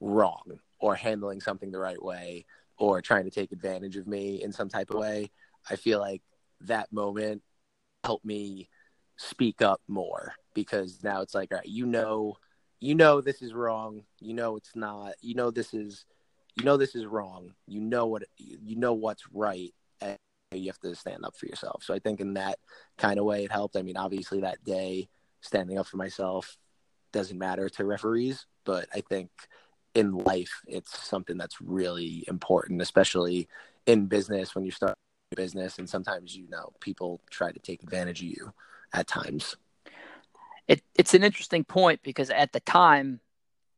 [0.00, 2.44] wrong or handling something the right way
[2.76, 5.30] or trying to take advantage of me in some type of way.
[5.70, 6.22] I feel like
[6.60, 7.42] that moment
[8.04, 8.68] helped me
[9.16, 12.36] speak up more because now it's like, all right, you know,
[12.80, 14.02] you know this is wrong.
[14.20, 15.14] You know it's not.
[15.20, 16.04] You know this is,
[16.56, 17.54] you know this is wrong.
[17.66, 20.18] You know what you know what's right, and
[20.52, 21.82] you have to stand up for yourself.
[21.82, 22.58] So I think in that
[22.98, 23.76] kind of way it helped.
[23.76, 25.08] I mean, obviously that day
[25.40, 26.56] standing up for myself
[27.12, 29.30] doesn't matter to referees, but I think
[29.94, 33.48] in life it's something that's really important, especially
[33.86, 34.96] in business when you start
[35.34, 38.52] business and sometimes you know people try to take advantage of you
[38.92, 39.56] at times.
[40.66, 43.20] It, it's an interesting point because at the time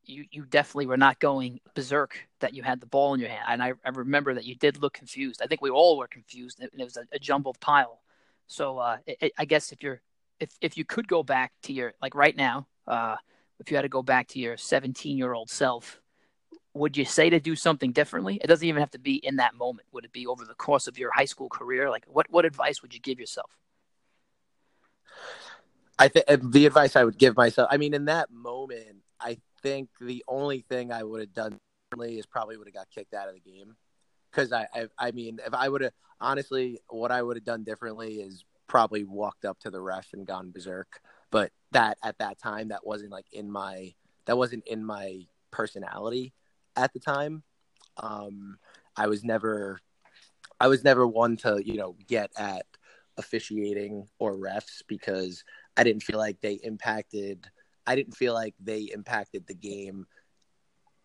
[0.04, 3.44] you you definitely were not going berserk that you had the ball in your hand.
[3.48, 5.40] And I, I remember that you did look confused.
[5.42, 6.60] I think we all were confused.
[6.60, 8.00] It, it was a, a, jumbled pile.
[8.46, 10.00] So uh, it, I guess if you're
[10.38, 13.16] if if you could go back to your like right now, uh,
[13.58, 16.00] if you had to go back to your 17 year old self,
[16.76, 18.38] would you say to do something differently?
[18.42, 19.88] It doesn't even have to be in that moment.
[19.92, 21.90] Would it be over the course of your high school career?
[21.90, 23.50] Like, what what advice would you give yourself?
[25.98, 27.68] I think uh, the advice I would give myself.
[27.70, 31.58] I mean, in that moment, I think the only thing I would have done
[31.90, 33.76] differently is probably would have got kicked out of the game.
[34.30, 37.64] Because I, I, I mean, if I would have honestly, what I would have done
[37.64, 41.00] differently is probably walked up to the ref and gone berserk
[41.30, 43.94] but that at that time that wasn't like in my
[44.26, 45.20] that wasn't in my
[45.50, 46.32] personality
[46.76, 47.42] at the time
[47.98, 48.58] um
[48.96, 49.80] i was never
[50.60, 52.66] i was never one to you know get at
[53.18, 55.42] officiating or refs because
[55.76, 57.46] i didn't feel like they impacted
[57.86, 60.06] i didn't feel like they impacted the game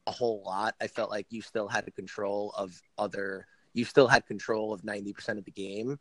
[0.07, 0.75] a whole lot.
[0.81, 5.37] I felt like you still had control of other you still had control of 90%
[5.37, 5.97] of the game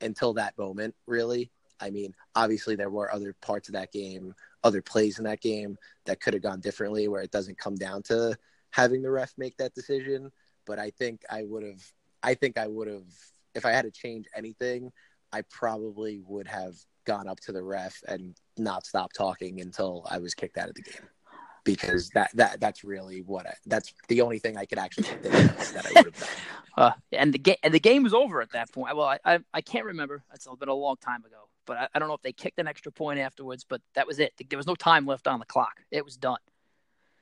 [0.00, 1.50] until that moment really.
[1.80, 5.76] I mean, obviously there were other parts of that game, other plays in that game
[6.06, 8.36] that could have gone differently where it doesn't come down to
[8.72, 10.30] having the ref make that decision.
[10.66, 11.82] But I think I would have,
[12.22, 13.06] I think I would have,
[13.54, 14.90] if I had to change anything,
[15.32, 20.18] I probably would have gone up to the ref and not stopped talking until I
[20.18, 21.08] was kicked out of the game.
[21.64, 25.26] Because that, that that's really what I, that's the only thing I could actually think
[25.26, 26.28] of that I would have done.
[26.74, 28.96] Uh, and the game and the game was over at that point.
[28.96, 30.24] Well, I, I, I can't remember.
[30.32, 32.66] It's been a long time ago but I, I, don't know if they kicked an
[32.66, 33.64] extra point afterwards.
[33.64, 34.32] But that was it.
[34.48, 35.80] There was no time left on the clock.
[35.90, 36.38] It was done.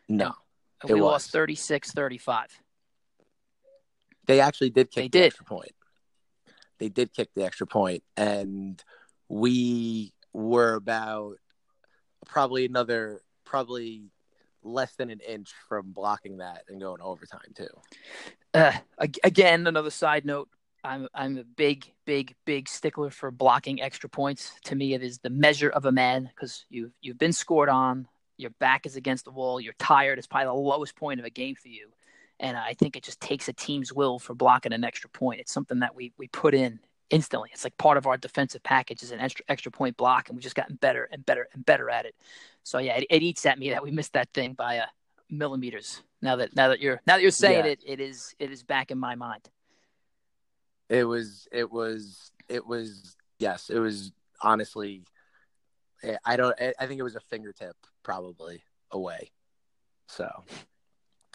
[0.08, 0.34] No,
[0.82, 1.32] and we was.
[1.32, 2.46] lost 36-35.
[4.26, 5.26] They actually did kick they the did.
[5.26, 5.72] extra point.
[6.78, 8.82] They did kick the extra point, and
[9.28, 11.36] we were about
[12.26, 14.04] probably another probably
[14.62, 17.68] less than an inch from blocking that and going overtime too.
[18.54, 20.48] Uh, again, another side note:
[20.82, 24.52] I'm I'm a big, big, big stickler for blocking extra points.
[24.64, 28.08] To me, it is the measure of a man because you've you've been scored on,
[28.40, 30.18] your back is against the wall, you're tired.
[30.18, 31.88] It's probably the lowest point of a game for you,
[32.38, 35.40] and I think it just takes a team's will for blocking an extra point.
[35.40, 36.80] It's something that we we put in
[37.10, 37.50] instantly.
[37.52, 40.42] It's like part of our defensive package is an extra extra point block, and we've
[40.42, 42.14] just gotten better and better and better at it.
[42.62, 44.86] So yeah, it, it eats at me that we missed that thing by uh,
[45.28, 46.02] millimeters.
[46.22, 47.72] Now that now that you're now that you're saying yeah.
[47.72, 49.48] it, it is it is back in my mind.
[50.88, 54.12] It was it was it was yes, it was
[54.42, 55.02] honestly
[56.24, 59.30] I don't I think it was a fingertip probably away.
[60.06, 60.28] So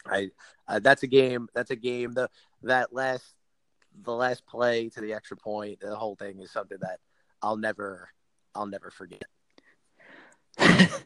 [0.05, 0.31] I
[0.67, 2.29] uh, that's a game that's a game the
[2.63, 3.33] that last
[4.03, 6.99] the last play to the extra point the whole thing is something that
[7.41, 8.09] I'll never
[8.53, 9.25] I'll never forget.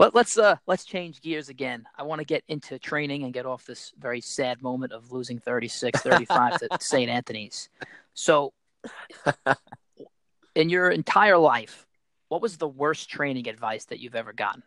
[0.00, 1.84] Let, let's uh let's change gears again.
[1.98, 5.38] I want to get into training and get off this very sad moment of losing
[5.38, 7.10] 36-35 to St.
[7.10, 7.68] Anthony's.
[8.14, 8.54] So
[10.54, 11.86] in your entire life,
[12.28, 14.62] what was the worst training advice that you've ever gotten?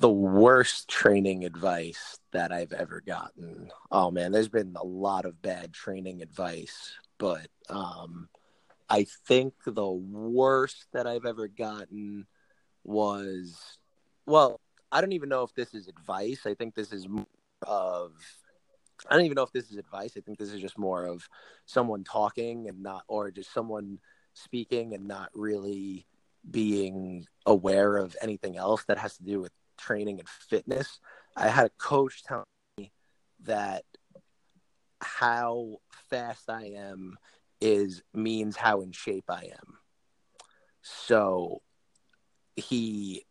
[0.00, 3.70] The worst training advice that I've ever gotten.
[3.90, 8.30] Oh man, there's been a lot of bad training advice, but um,
[8.88, 12.26] I think the worst that I've ever gotten
[12.82, 13.78] was
[14.24, 14.58] well,
[14.90, 16.46] I don't even know if this is advice.
[16.46, 17.06] I think this is
[17.66, 18.12] of
[19.08, 20.14] I don't even know if this is advice.
[20.16, 21.28] I think this is just more of
[21.66, 23.98] someone talking and not or just someone
[24.32, 26.06] speaking and not really
[26.50, 31.00] being aware of anything else that has to do with training and fitness.
[31.36, 32.44] I had a coach tell
[32.78, 32.92] me
[33.44, 33.84] that
[35.00, 35.78] how
[36.08, 37.16] fast I am
[37.60, 39.78] is means how in shape I am.
[40.82, 41.62] So
[42.56, 43.24] he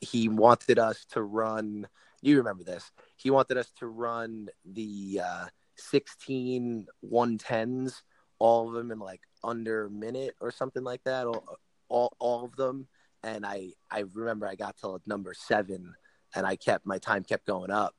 [0.00, 1.86] he wanted us to run
[2.22, 2.90] you remember this.
[3.16, 8.02] He wanted us to run the uh 16 110s
[8.38, 12.44] all of them in like under a minute or something like that all all, all
[12.44, 12.88] of them
[13.24, 15.94] and I I remember I got to number 7
[16.34, 17.94] and I kept my time kept going up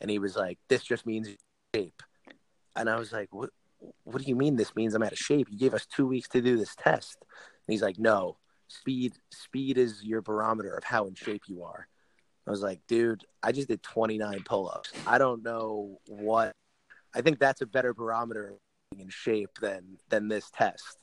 [0.00, 1.28] and he was like this just means
[1.74, 2.02] shape
[2.76, 3.50] and I was like what
[4.04, 5.48] what do you mean this means I'm out of shape?
[5.50, 7.16] You gave us two weeks to do this test.
[7.20, 8.36] And he's like, no,
[8.68, 11.86] speed, speed is your barometer of how in shape you are.
[12.46, 14.92] I was like, dude, I just did 29 pull-ups.
[15.06, 16.52] I don't know what.
[17.14, 18.54] I think that's a better barometer
[18.98, 20.98] in shape than than this test.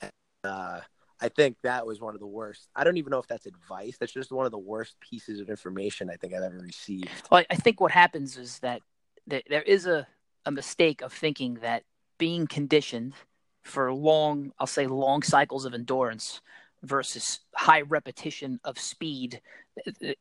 [0.00, 0.12] And,
[0.44, 0.80] uh,
[1.20, 2.68] I think that was one of the worst.
[2.74, 3.96] I don't even know if that's advice.
[3.98, 7.08] That's just one of the worst pieces of information I think I've ever received.
[7.30, 8.82] Well, I think what happens is that
[9.26, 10.06] there is a,
[10.44, 11.84] a mistake of thinking that
[12.18, 13.14] being conditioned
[13.62, 16.40] for long, I'll say long cycles of endurance
[16.82, 19.40] versus high repetition of speed,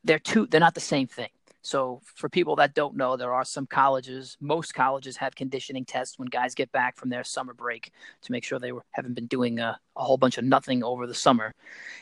[0.04, 1.30] they're two, they're not the same thing.
[1.64, 6.20] So for people that don't know, there are some colleges, most colleges have conditioning tests
[6.20, 7.92] when guys get back from their summer break
[8.24, 11.08] to make sure they were, haven't been doing a, a whole bunch of nothing over
[11.08, 11.54] the summer.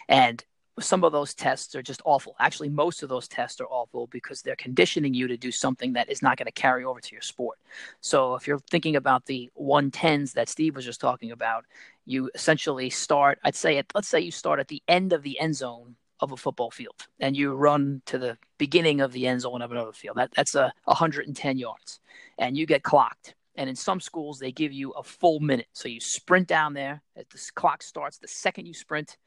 [0.09, 0.43] And
[0.79, 2.35] some of those tests are just awful.
[2.39, 6.09] Actually, most of those tests are awful because they're conditioning you to do something that
[6.09, 7.59] is not going to carry over to your sport.
[7.99, 11.65] So, if you're thinking about the 110s that Steve was just talking about,
[12.05, 15.39] you essentially start, I'd say, at, let's say you start at the end of the
[15.39, 19.41] end zone of a football field and you run to the beginning of the end
[19.41, 20.17] zone of another field.
[20.17, 21.99] That, that's a 110 yards
[22.37, 23.35] and you get clocked.
[23.55, 25.67] And in some schools, they give you a full minute.
[25.73, 27.01] So you sprint down there.
[27.15, 29.17] The clock starts, the second you sprint,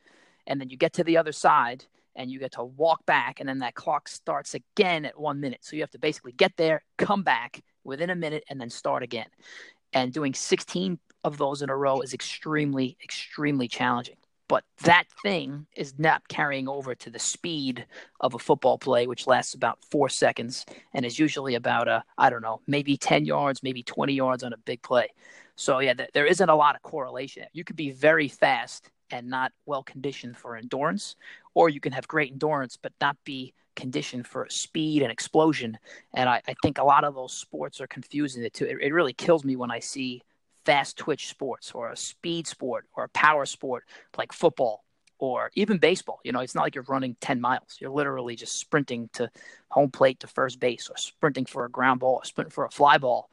[0.47, 1.84] and then you get to the other side
[2.16, 5.59] and you get to walk back and then that clock starts again at one minute
[5.62, 9.03] so you have to basically get there come back within a minute and then start
[9.03, 9.26] again
[9.92, 14.16] and doing 16 of those in a row is extremely extremely challenging
[14.49, 17.86] but that thing is not carrying over to the speed
[18.20, 22.30] of a football play which lasts about four seconds and is usually about a i
[22.30, 25.09] don't know maybe 10 yards maybe 20 yards on a big play
[25.57, 29.53] so yeah there isn't a lot of correlation you could be very fast and not
[29.66, 31.16] well conditioned for endurance,
[31.55, 35.78] or you can have great endurance but not be conditioned for speed and explosion.
[36.14, 38.66] And I, I think a lot of those sports are confusing it too.
[38.66, 40.22] It, it really kills me when I see
[40.65, 43.85] fast twitch sports or a speed sport or a power sport
[44.17, 44.85] like football
[45.19, 46.21] or even baseball.
[46.25, 47.77] You know, it's not like you're running 10 miles.
[47.81, 49.31] You're literally just sprinting to
[49.69, 52.71] home plate to first base or sprinting for a ground ball or sprinting for a
[52.71, 53.31] fly ball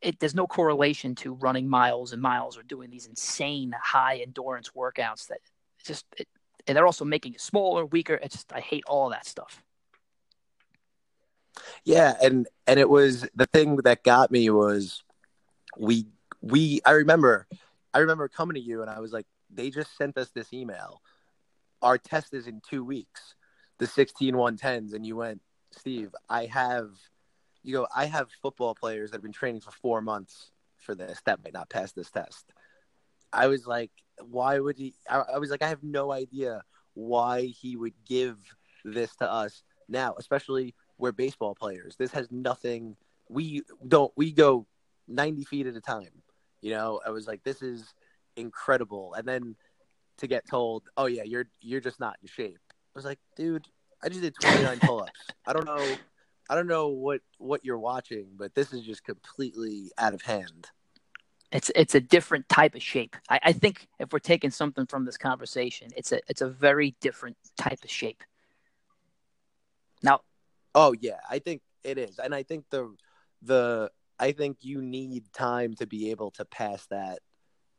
[0.00, 4.70] it, there's no correlation to running miles and miles or doing these insane high endurance
[4.76, 5.40] workouts that
[5.84, 6.28] just it,
[6.66, 8.14] and they're also making you smaller, weaker.
[8.14, 9.62] It's just I hate all that stuff.
[11.84, 15.02] Yeah, and and it was the thing that got me was
[15.76, 16.06] we
[16.40, 17.46] we I remember
[17.92, 21.00] I remember coming to you and I was like they just sent us this email.
[21.80, 23.34] Our test is in 2 weeks.
[23.78, 26.90] The 16 110s and you went, "Steve, I have
[27.62, 31.20] you go, I have football players that have been training for four months for this
[31.26, 32.52] that might not pass this test.
[33.32, 34.94] I was like, why would he?
[35.08, 36.62] I, I was like, I have no idea
[36.94, 38.36] why he would give
[38.84, 41.96] this to us now, especially we're baseball players.
[41.96, 42.96] This has nothing.
[43.28, 44.12] We don't.
[44.16, 44.66] We go
[45.06, 46.22] ninety feet at a time.
[46.60, 47.94] You know, I was like, this is
[48.36, 49.14] incredible.
[49.14, 49.56] And then
[50.18, 52.58] to get told, oh yeah, you're you're just not in shape.
[52.70, 53.66] I was like, dude,
[54.02, 55.12] I just did twenty nine pull ups.
[55.46, 55.96] I don't know
[56.48, 60.70] I don't know what what you're watching, but this is just completely out of hand.
[61.52, 63.16] It's it's a different type of shape.
[63.28, 66.96] I, I think if we're taking something from this conversation, it's a it's a very
[67.00, 68.22] different type of shape.
[70.02, 70.20] Now,
[70.74, 72.94] oh yeah, I think it is, and I think the
[73.42, 77.20] the I think you need time to be able to pass that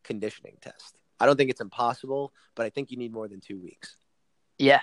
[0.04, 1.00] conditioning test.
[1.20, 3.96] I don't think it's impossible, but I think you need more than two weeks.
[4.58, 4.82] Yeah,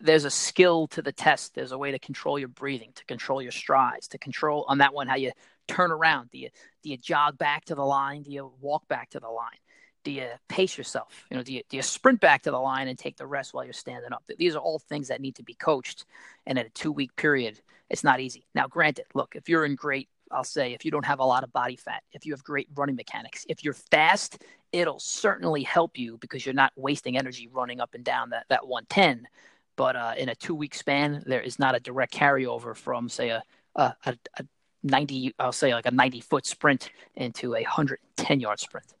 [0.00, 1.54] there's a skill to the test.
[1.54, 4.94] There's a way to control your breathing, to control your strides, to control on that
[4.94, 5.32] one how you
[5.68, 6.30] turn around.
[6.30, 6.50] Do you
[6.82, 8.22] do you jog back to the line?
[8.22, 9.58] Do you walk back to the line?
[10.04, 11.24] Do you pace yourself?
[11.30, 13.52] You know, do you, do you sprint back to the line and take the rest
[13.52, 14.22] while you're standing up?
[14.38, 16.04] These are all things that need to be coached.
[16.46, 18.46] And in a two week period, it's not easy.
[18.54, 21.44] Now, granted, look, if you're in great, I'll say, if you don't have a lot
[21.44, 25.98] of body fat, if you have great running mechanics, if you're fast, it'll certainly help
[25.98, 29.28] you because you're not wasting energy running up and down that, that 110.
[29.76, 33.30] But uh, in a two week span, there is not a direct carryover from, say,
[33.30, 33.42] a,
[33.76, 34.44] a, a, a
[34.82, 38.94] 90, I'll say like a 90 foot sprint into a 110 yard sprint.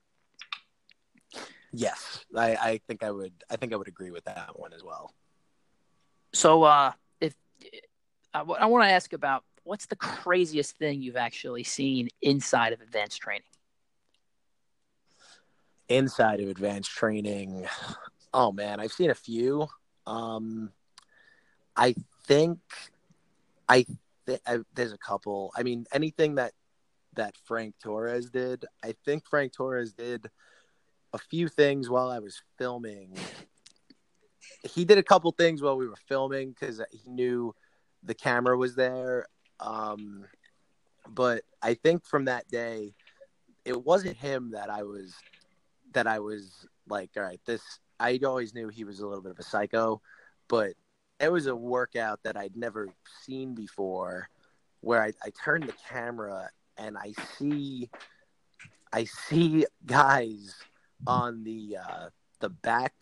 [1.72, 3.32] Yes, I, I think I would.
[3.50, 5.12] I think I would agree with that one as well.
[6.32, 7.34] So, uh, if
[8.32, 12.80] I, I want to ask about what's the craziest thing you've actually seen inside of
[12.80, 13.42] advanced training?
[15.88, 17.66] Inside of advanced training,
[18.32, 19.66] oh man, I've seen a few.
[20.06, 20.70] Um,
[21.76, 21.94] I
[22.26, 22.58] think
[23.68, 23.84] I
[24.26, 25.52] th- I, there's a couple.
[25.56, 26.52] I mean, anything that
[27.14, 30.28] that Frank Torres did, I think Frank Torres did
[31.12, 33.16] a few things while I was filming.
[34.62, 37.54] He did a couple things while we were filming because he knew
[38.02, 39.26] the camera was there.
[39.60, 40.24] Um,
[41.08, 42.94] but I think from that day,
[43.64, 45.14] it wasn't him that I was
[45.92, 47.62] that I was like, all right, this.
[47.98, 50.02] I always knew he was a little bit of a psycho,
[50.48, 50.74] but
[51.18, 52.88] it was a workout that I'd never
[53.22, 54.28] seen before
[54.82, 57.88] where I, I turn the camera and I see
[58.92, 60.54] I see guys
[61.06, 62.08] on the uh,
[62.40, 62.92] the back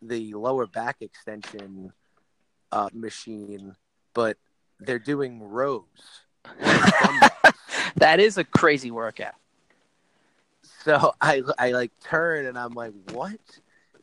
[0.00, 1.92] the lower back extension
[2.72, 3.76] uh, machine,
[4.14, 4.36] but
[4.86, 5.84] they're doing rows.
[7.96, 9.34] that is a crazy workout.
[10.84, 13.38] So I I like turn and I'm like, what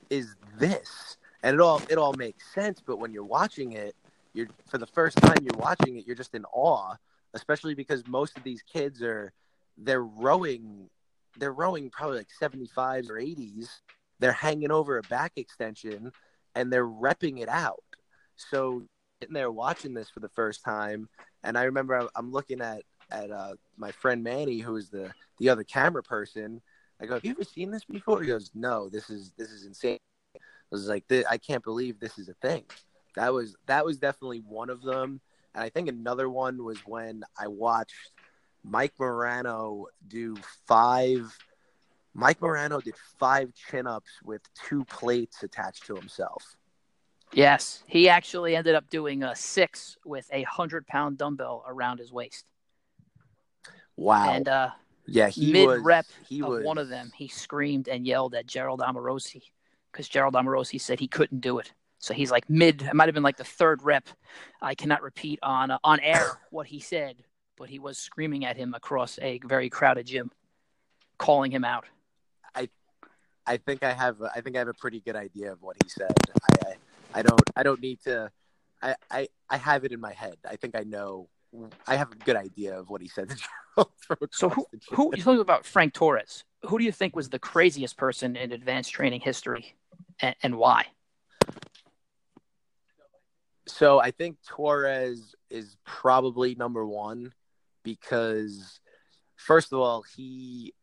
[0.10, 1.18] is this?
[1.44, 2.82] and it all it all makes sense.
[2.86, 3.96] But when you're watching it,
[4.34, 6.96] you're for the first time you're watching it, you're just in awe,
[7.34, 9.32] especially because most of these kids are
[9.78, 10.90] they're rowing,
[11.38, 13.80] they're rowing probably like 75s or 80s.
[14.20, 16.12] They're hanging over a back extension
[16.56, 17.84] and they're repping it out.
[18.36, 18.84] So
[19.22, 21.10] sitting there watching this for the first time,
[21.44, 25.50] and I remember I'm looking at at uh, my friend Manny, who is the the
[25.50, 26.62] other camera person.
[27.02, 29.66] I go, "Have you ever seen this before?" He goes, "No, this is this is
[29.66, 30.00] insane."
[30.36, 30.40] I
[30.72, 32.64] was like, I can't believe this is a thing.
[33.16, 35.20] That was that was definitely one of them,
[35.54, 38.12] and I think another one was when I watched
[38.64, 41.38] Mike Morano do five.
[42.14, 46.56] Mike Morano did five chin ups with two plates attached to himself.
[47.34, 52.12] Yes, he actually ended up doing a six with a hundred pound dumbbell around his
[52.12, 52.46] waist.
[53.96, 54.32] Wow!
[54.32, 54.70] And uh,
[55.06, 58.34] yeah, he mid was, rep he of was, one of them, he screamed and yelled
[58.34, 59.44] at Gerald Amorosi
[59.92, 61.72] because Gerald Amorosi said he couldn't do it.
[62.00, 62.82] So he's like mid.
[62.82, 64.08] It might have been like the third rep.
[64.62, 67.18] I cannot repeat on uh, on air what he said,
[67.58, 70.32] but he was screaming at him across a very crowded gym,
[71.18, 71.86] calling him out.
[72.56, 72.70] I,
[73.46, 74.18] I think I have.
[74.22, 76.14] I think I have a pretty good idea of what he said.
[76.66, 76.69] I,
[77.14, 77.42] I, don't.
[77.56, 78.32] I don't need to.
[78.82, 80.36] I, I, I have it in my head.
[80.50, 81.30] I think I know.
[81.88, 83.34] I have a good idea of what he said.
[84.32, 86.44] so who who you talking about Frank Torres?
[86.64, 89.76] Who do you think was the craziest person in advanced training history?
[90.22, 90.86] and, and why?
[93.68, 97.34] So I think Torres is probably number one
[97.84, 98.80] because
[99.36, 100.74] first of all, he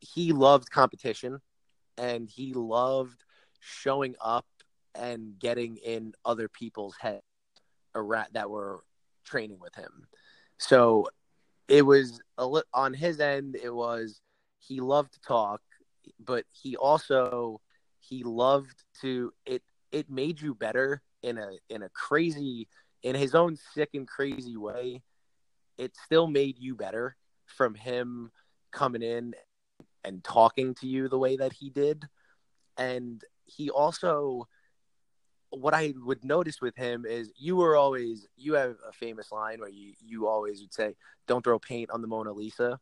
[0.00, 1.40] he loved competition
[1.98, 3.24] and he loved
[3.60, 4.46] showing up
[4.98, 7.22] and getting in other people's heads
[7.94, 8.82] around that were
[9.24, 10.06] training with him.
[10.58, 11.08] So
[11.68, 13.56] it was a li- on his end.
[13.56, 14.20] It was
[14.58, 15.60] he loved to talk,
[16.18, 17.60] but he also
[18.00, 22.68] he loved to it it made you better in a in a crazy
[23.02, 25.02] in his own sick and crazy way
[25.78, 27.16] it still made you better
[27.46, 28.30] from him
[28.72, 29.34] coming in
[30.04, 32.04] and talking to you the way that he did
[32.76, 34.46] and he also
[35.50, 39.60] what i would notice with him is you were always you have a famous line
[39.60, 40.94] where you you always would say
[41.26, 42.78] don't throw paint on the mona lisa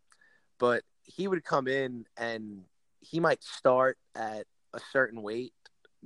[0.58, 2.62] but he would come in and
[3.00, 5.52] he might start at a certain weight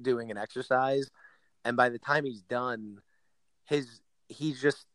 [0.00, 1.10] doing an exercise
[1.64, 2.98] and by the time he's done
[3.64, 4.86] his he's just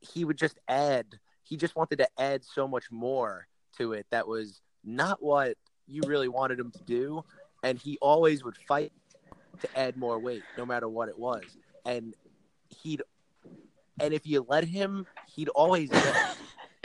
[0.00, 1.06] he would just add
[1.42, 3.46] he just wanted to add so much more
[3.76, 5.56] to it that was not what
[5.86, 7.22] you really wanted him to do
[7.62, 8.92] and he always would fight
[9.60, 11.42] to add more weight no matter what it was
[11.84, 12.14] and
[12.82, 13.02] he'd
[14.00, 15.90] and if you let him he'd always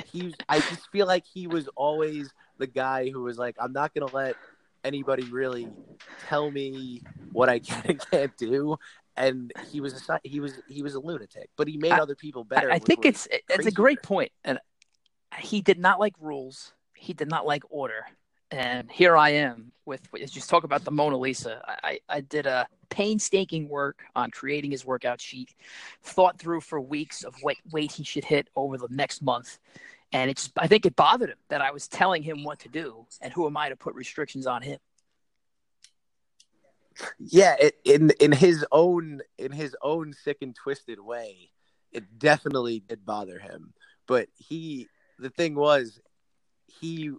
[0.05, 3.93] he i just feel like he was always the guy who was like i'm not
[3.93, 4.35] gonna let
[4.83, 5.69] anybody really
[6.27, 7.01] tell me
[7.33, 8.77] what I can and can't do.
[9.15, 12.15] And he was a he was he was a lunatic, but he made I, other
[12.15, 12.71] people better.
[12.71, 14.59] I, I think it's it's a great point, and
[15.39, 16.73] he did not like rules.
[16.95, 18.05] He did not like order,
[18.51, 21.61] and here I am with just talk about the Mona Lisa.
[21.83, 25.53] I, I did a painstaking work on creating his workout sheet,
[26.03, 29.59] thought through for weeks of what weight he should hit over the next month.
[30.11, 33.05] And it's I think it bothered him that I was telling him what to do,
[33.21, 34.79] and who am I to put restrictions on him?
[37.19, 41.51] Yeah, it, in in his own in his own sick and twisted way,
[41.91, 43.73] it definitely did bother him.
[44.07, 44.87] But he,
[45.19, 45.99] the thing was,
[46.67, 47.11] he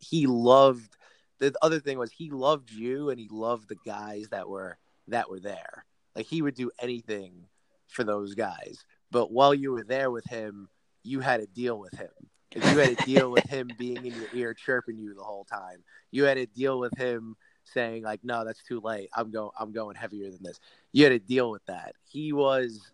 [0.00, 0.96] he loved.
[1.38, 4.78] The other thing was he loved you, and he loved the guys that were
[5.08, 5.84] that were there.
[6.14, 7.46] Like he would do anything
[7.88, 8.84] for those guys.
[9.10, 10.68] But while you were there with him,
[11.02, 12.10] you had to deal with him.
[12.52, 15.44] If You had to deal with him being in your ear chirping you the whole
[15.44, 15.82] time.
[16.10, 19.08] You had to deal with him saying like, "No, that's too late.
[19.14, 19.50] I'm going.
[19.58, 20.60] I'm going heavier than this."
[20.92, 21.94] You had to deal with that.
[22.08, 22.92] He was.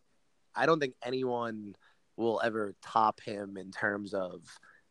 [0.55, 1.77] I don't think anyone
[2.17, 4.43] will ever top him in terms of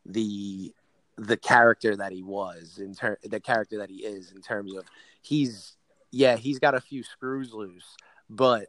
[0.05, 0.73] the
[1.17, 4.85] the character that he was in ter- the character that he is in terms of
[5.21, 5.75] he's
[6.11, 7.95] yeah he's got a few screws loose
[8.29, 8.67] but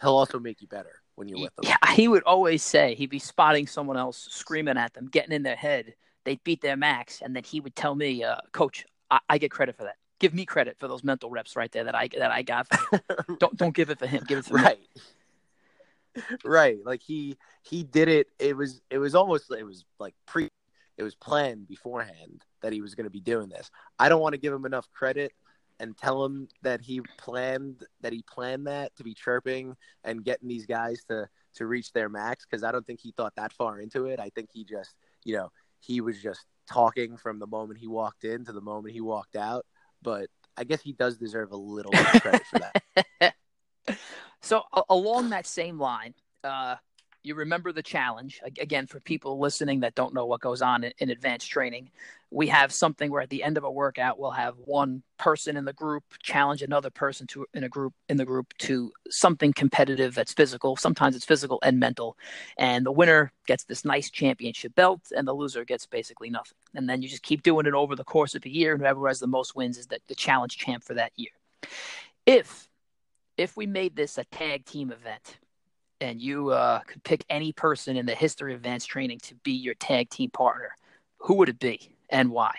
[0.00, 3.10] he'll also make you better when you're with him yeah he would always say he'd
[3.10, 7.22] be spotting someone else screaming at them getting in their head they'd beat their max
[7.22, 10.34] and then he would tell me uh, coach I-, I get credit for that give
[10.34, 12.66] me credit for those mental reps right there that I that I got.
[13.38, 14.24] don't don't give it for him.
[14.26, 14.78] Give it to right.
[14.78, 15.02] Me.
[16.44, 16.78] Right.
[16.84, 18.28] Like he he did it.
[18.38, 20.48] It was it was almost it was like pre
[20.96, 23.70] it was planned beforehand that he was going to be doing this.
[23.98, 25.32] I don't want to give him enough credit
[25.80, 29.74] and tell him that he planned that he planned that to be chirping
[30.04, 33.34] and getting these guys to to reach their max because I don't think he thought
[33.36, 34.20] that far into it.
[34.20, 38.24] I think he just, you know, he was just talking from the moment he walked
[38.24, 39.64] in to the moment he walked out.
[40.02, 43.34] But I guess he does deserve a little credit for that.
[44.42, 46.76] so along that same line, uh,
[47.24, 50.92] you remember the challenge again for people listening that don't know what goes on in,
[50.98, 51.90] in, advanced training
[52.30, 55.64] we have something where at the end of a workout we'll have one person in
[55.64, 60.14] the group challenge another person to in a group in the group to something competitive
[60.14, 62.16] that's physical sometimes it's physical and mental.
[62.58, 66.58] And the winner gets this nice championship belt and the loser gets basically nothing.
[66.74, 69.08] And then you just keep doing it over the course of a year and whoever
[69.08, 71.30] has the most wins is the, the challenge champ for that year.
[72.26, 72.68] If
[73.36, 75.38] if we made this a tag team event
[76.00, 79.52] and you uh, could pick any person in the history of advanced training to be
[79.52, 80.70] your tag team partner,
[81.18, 82.54] who would it be and why?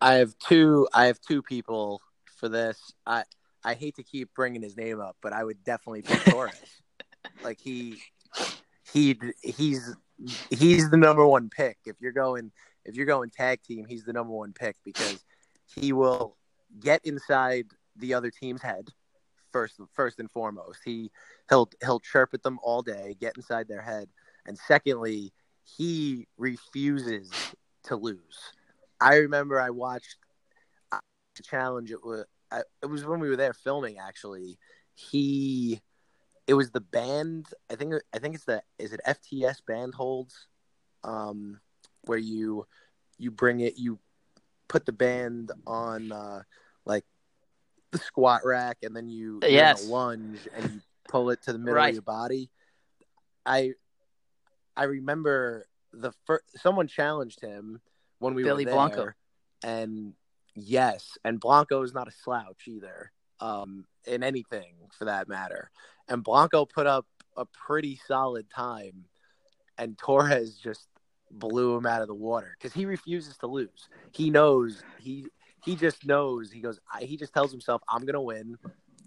[0.00, 0.88] I have two.
[0.94, 2.00] I have two people
[2.36, 2.92] for this.
[3.06, 3.24] I
[3.64, 6.54] I hate to keep bringing his name up, but I would definitely pick Torres.
[7.44, 7.98] like he
[8.92, 9.94] he he's
[10.50, 11.78] he's the number one pick.
[11.84, 12.50] If you're going
[12.84, 15.22] if you're going tag team, he's the number one pick because
[15.74, 16.36] he will
[16.80, 18.88] get inside the other team's head
[19.52, 20.80] first first and foremost.
[20.84, 21.10] He
[21.48, 24.08] he'll he'll chirp at them all day, get inside their head,
[24.46, 25.32] and secondly,
[25.64, 27.30] he refuses
[27.84, 28.38] to lose.
[29.00, 30.16] I remember I watched
[30.92, 31.90] a challenge.
[31.90, 32.24] It was
[32.82, 33.98] it was when we were there filming.
[33.98, 34.58] Actually,
[34.94, 35.80] he
[36.46, 37.46] it was the band.
[37.70, 40.48] I think I think it's the is it FTS band holds,
[41.04, 41.60] um,
[42.02, 42.66] where you
[43.18, 43.98] you bring it you
[44.68, 46.42] put the band on uh,
[47.92, 49.86] the squat rack and then you yes.
[49.86, 51.88] lunge and you pull it to the middle right.
[51.88, 52.50] of your body.
[53.44, 53.72] I
[54.76, 57.80] I remember the first someone challenged him
[58.18, 59.12] when we Billy were there, Blanco.
[59.64, 60.12] and
[60.54, 63.10] yes, and Blanco is not a slouch either,
[63.40, 65.70] um, in anything for that matter.
[66.08, 69.04] And Blanco put up a pretty solid time,
[69.78, 70.86] and Torres just
[71.30, 73.88] blew him out of the water because he refuses to lose.
[74.12, 75.26] He knows he
[75.64, 76.50] he just knows.
[76.50, 76.78] He goes.
[76.92, 78.56] I, he just tells himself, "I'm gonna win,"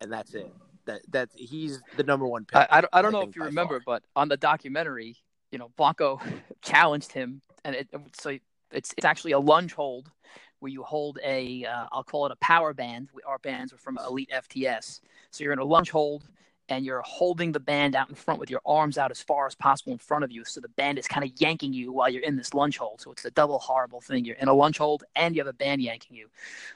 [0.01, 0.51] and that's it.
[0.85, 2.57] That that's he's the number one pick.
[2.57, 3.99] I, I, I don't know if you remember, far.
[3.99, 5.17] but on the documentary,
[5.51, 6.19] you know, Blanco
[6.61, 8.37] challenged him, and it, so
[8.71, 10.11] it's it's actually a lunge hold
[10.59, 13.09] where you hold a will uh, call it a power band.
[13.25, 15.01] Our bands are from Elite FTS,
[15.31, 16.27] so you're in a lunge hold
[16.73, 19.55] and you're holding the band out in front with your arms out as far as
[19.55, 20.43] possible in front of you.
[20.43, 22.99] So the band is kind of yanking you while you're in this lunge hold.
[23.01, 24.25] So it's a double horrible thing.
[24.25, 26.27] You're in a lunge hold and you have a band yanking you.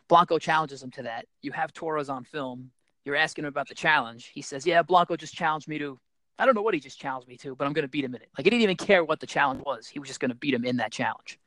[0.07, 1.25] Blanco challenges him to that.
[1.41, 2.71] You have Torres on film.
[3.05, 4.31] You're asking him about the challenge.
[4.33, 5.99] He says, Yeah, Blanco just challenged me to,
[6.37, 8.13] I don't know what he just challenged me to, but I'm going to beat him
[8.13, 8.29] in it.
[8.37, 9.87] Like he didn't even care what the challenge was.
[9.87, 11.39] He was just going to beat him in that challenge.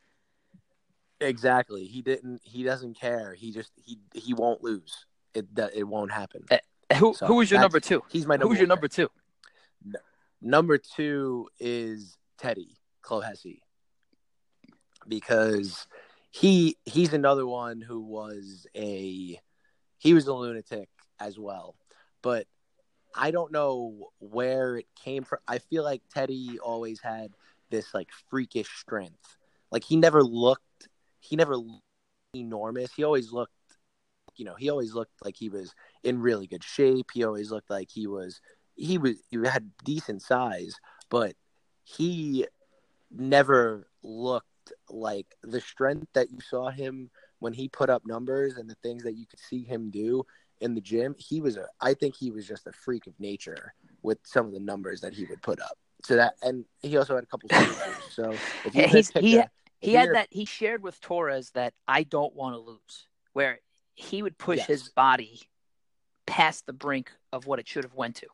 [1.20, 1.84] Exactly.
[1.84, 3.34] He didn't, he doesn't care.
[3.34, 5.07] He just, he, he won't lose.
[5.34, 6.44] It, it won't happen.
[6.51, 6.59] Eh,
[6.99, 8.03] Who so who was your number two?
[8.09, 8.49] He's my number.
[8.49, 9.09] Who's your number two?
[9.84, 10.01] No,
[10.41, 13.61] number two is Teddy Clohessy
[15.07, 15.86] because
[16.30, 19.38] he he's another one who was a
[19.99, 20.88] he was a lunatic
[21.18, 21.76] as well,
[22.22, 22.47] but
[23.14, 25.41] I don't know where it came from.
[25.47, 27.32] I feel like Teddy always had
[27.70, 29.36] this like freakish strength.
[29.70, 30.88] Like he never looked
[31.20, 31.82] he never looked
[32.34, 32.93] enormous.
[32.95, 33.53] He always looked,
[34.36, 35.74] you know, he always looked like he was
[36.05, 37.11] in really good shape.
[37.12, 38.40] He always looked like he was
[38.76, 40.76] he was he had decent size,
[41.09, 41.34] but
[41.84, 42.46] he
[43.11, 44.46] never looked
[44.88, 49.03] like the strength that you saw him when he put up numbers and the things
[49.03, 50.24] that you could see him do
[50.61, 51.14] in the gym.
[51.18, 54.53] He was a I think he was just a freak of nature with some of
[54.53, 55.76] the numbers that he would put up.
[56.05, 57.48] So that and he also had a couple
[58.11, 58.32] so
[58.64, 62.34] if you He's, he a, he had that he shared with Torres that I don't
[62.34, 63.61] want to lose where
[63.94, 64.66] he would push yes.
[64.66, 65.42] his body
[66.30, 68.28] past the brink of what it should have went to.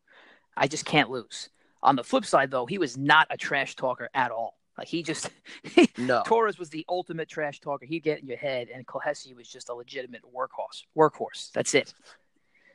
[0.55, 1.49] I just can't lose.
[1.82, 4.59] On the flip side, though, he was not a trash talker at all.
[4.76, 5.30] Like he just
[5.99, 6.22] no.
[6.26, 7.86] Torres was the ultimate trash talker.
[7.86, 10.82] He'd get in your head, and Clohessy was just a legitimate workhorse.
[10.94, 11.51] Workhorse.
[11.53, 11.94] That's it.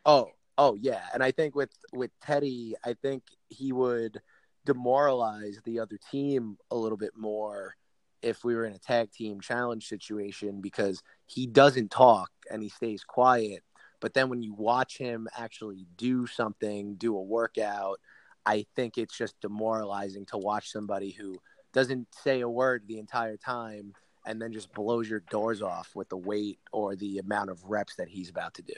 [0.04, 1.02] Oh, oh yeah.
[1.14, 4.20] And I think with with Teddy, I think he would
[4.66, 7.76] demoralize the other team a little bit more
[8.24, 12.70] if we were in a tag team challenge situation because he doesn't talk and he
[12.70, 13.64] stays quiet
[14.02, 18.00] but then when you watch him actually do something, do a workout,
[18.46, 21.40] I think it's just demoralizing to watch somebody who
[21.72, 23.94] doesn't say a word the entire time
[24.26, 27.96] and then just blows your doors off with the weight or the amount of reps
[27.96, 28.74] that he's about to do.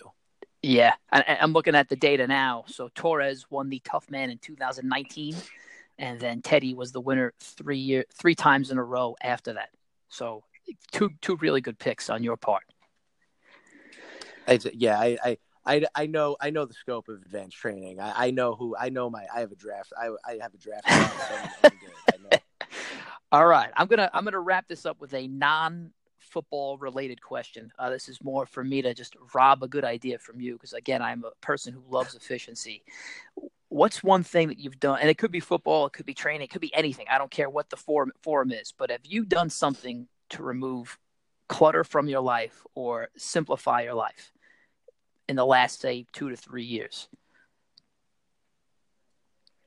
[0.61, 2.63] Yeah, I, am looking at the data now.
[2.67, 5.35] So Torres won the Tough Man in 2019,
[5.97, 9.69] and then Teddy was the winner three year, three times in a row after that.
[10.07, 10.43] So
[10.91, 12.63] two two really good picks on your part.
[14.47, 17.99] It's, yeah, I, I, I, I know I know the scope of advanced training.
[17.99, 19.93] I, I know who I know my I have a draft.
[19.97, 22.43] I, I have a draft.
[23.31, 27.71] All right, I'm gonna I'm gonna wrap this up with a non football related question.
[27.79, 30.73] Uh, this is more for me to just rob a good idea from you because
[30.73, 32.83] again I'm a person who loves efficiency.
[33.69, 36.43] What's one thing that you've done, and it could be football, it could be training,
[36.45, 37.07] it could be anything.
[37.09, 40.99] I don't care what the form form is, but have you done something to remove
[41.47, 44.31] clutter from your life or simplify your life
[45.27, 47.07] in the last say two to three years?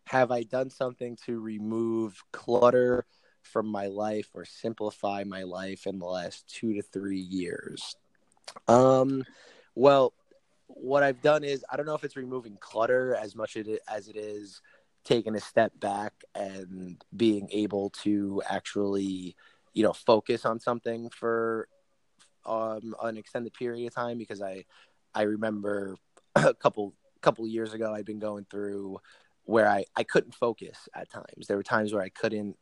[0.06, 3.06] Have i done something to remove clutter
[3.42, 7.96] from my life or simplify my life in the last two to three years?
[8.68, 9.24] Um
[9.74, 10.12] well
[10.68, 14.16] what i've done is i don't know if it's removing clutter as much as it
[14.16, 14.60] is
[15.04, 19.36] taking a step back and being able to actually
[19.76, 21.68] you know focus on something for
[22.46, 24.64] um, an extended period of time because I
[25.14, 25.96] I remember
[26.34, 28.98] a couple couple years ago I'd been going through
[29.44, 31.46] where I I couldn't focus at times.
[31.46, 32.56] There were times where I couldn't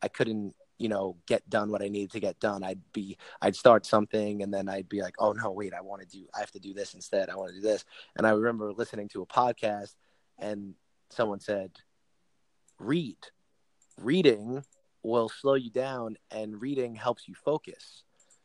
[0.00, 2.62] I couldn't you know get done what I needed to get done.
[2.62, 6.02] I'd be I'd start something and then I'd be like, oh no, wait, I want
[6.02, 7.30] to do I have to do this instead.
[7.30, 7.84] I want to do this.
[8.16, 9.96] And I remember listening to a podcast
[10.38, 10.74] and
[11.10, 11.72] someone said,
[12.78, 13.16] read.
[13.98, 14.62] Reading
[15.02, 18.02] will slow you down and reading helps you focus.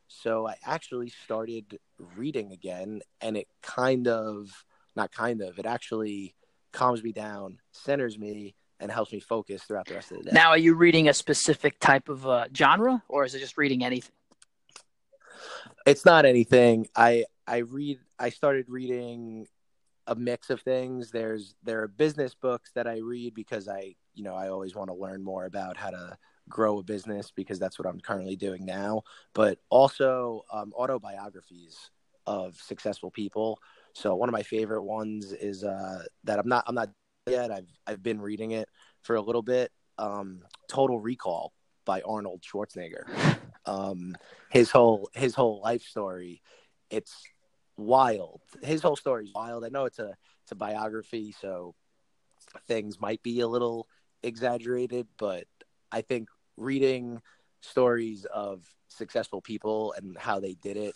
[0.08, 1.80] So I actually started
[2.16, 6.36] reading again and it kind of not kind of, it actually
[6.72, 10.32] calms me down, centers me and helps me focus throughout the rest of the day.
[10.34, 13.84] Now, are you reading a specific type of uh, genre or is it just reading
[13.84, 14.12] anything?
[15.86, 16.88] It's not anything.
[16.96, 19.48] I I read I started reading
[20.08, 21.12] a mix of things.
[21.12, 24.90] There's there are business books that I read because I, you know, I always want
[24.90, 28.66] to learn more about how to grow a business because that's what I'm currently doing
[28.66, 29.02] now,
[29.34, 31.90] but also um, autobiographies
[32.28, 33.60] of successful people.
[33.94, 36.90] So one of my favorite ones is uh, that I'm not I'm not
[37.28, 37.52] yet.
[37.52, 38.70] I've I've been reading it
[39.02, 39.72] for a little bit.
[39.98, 41.54] Um, Total Recall
[41.86, 43.06] by Arnold Schwarzenegger.
[43.68, 44.16] Um,
[44.52, 46.44] his whole his whole life story,
[46.92, 47.24] it's
[47.78, 48.42] wild.
[48.64, 48.90] His oh.
[48.90, 49.66] whole story is wild.
[49.66, 51.76] I know it's a it's a biography, so
[52.68, 53.88] things might be a little
[54.24, 55.46] exaggerated, but
[55.92, 57.22] I think reading
[57.62, 60.96] stories of successful people and how they did it,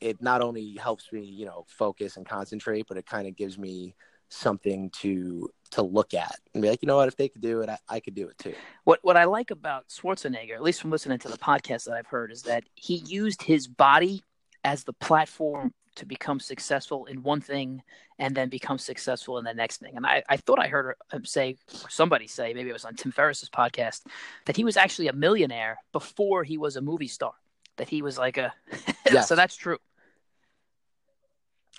[0.00, 3.56] it not only helps me, you know, focus and concentrate, but it kind of gives
[3.58, 3.94] me
[4.28, 7.60] something to to look at and be like, you know what, if they could do
[7.60, 8.54] it, I, I could do it too.
[8.84, 12.06] What what I like about Schwarzenegger, at least from listening to the podcast that I've
[12.06, 14.22] heard, is that he used his body
[14.64, 17.82] as the platform to become successful in one thing
[18.18, 19.96] and then become successful in the next thing.
[19.96, 21.56] And I, I thought I heard him say,
[21.88, 24.06] somebody say, maybe it was on Tim Ferriss's podcast,
[24.46, 27.32] that he was actually a millionaire before he was a movie star.
[27.76, 28.54] That he was like a,
[29.10, 29.28] yes.
[29.28, 29.78] so that's true.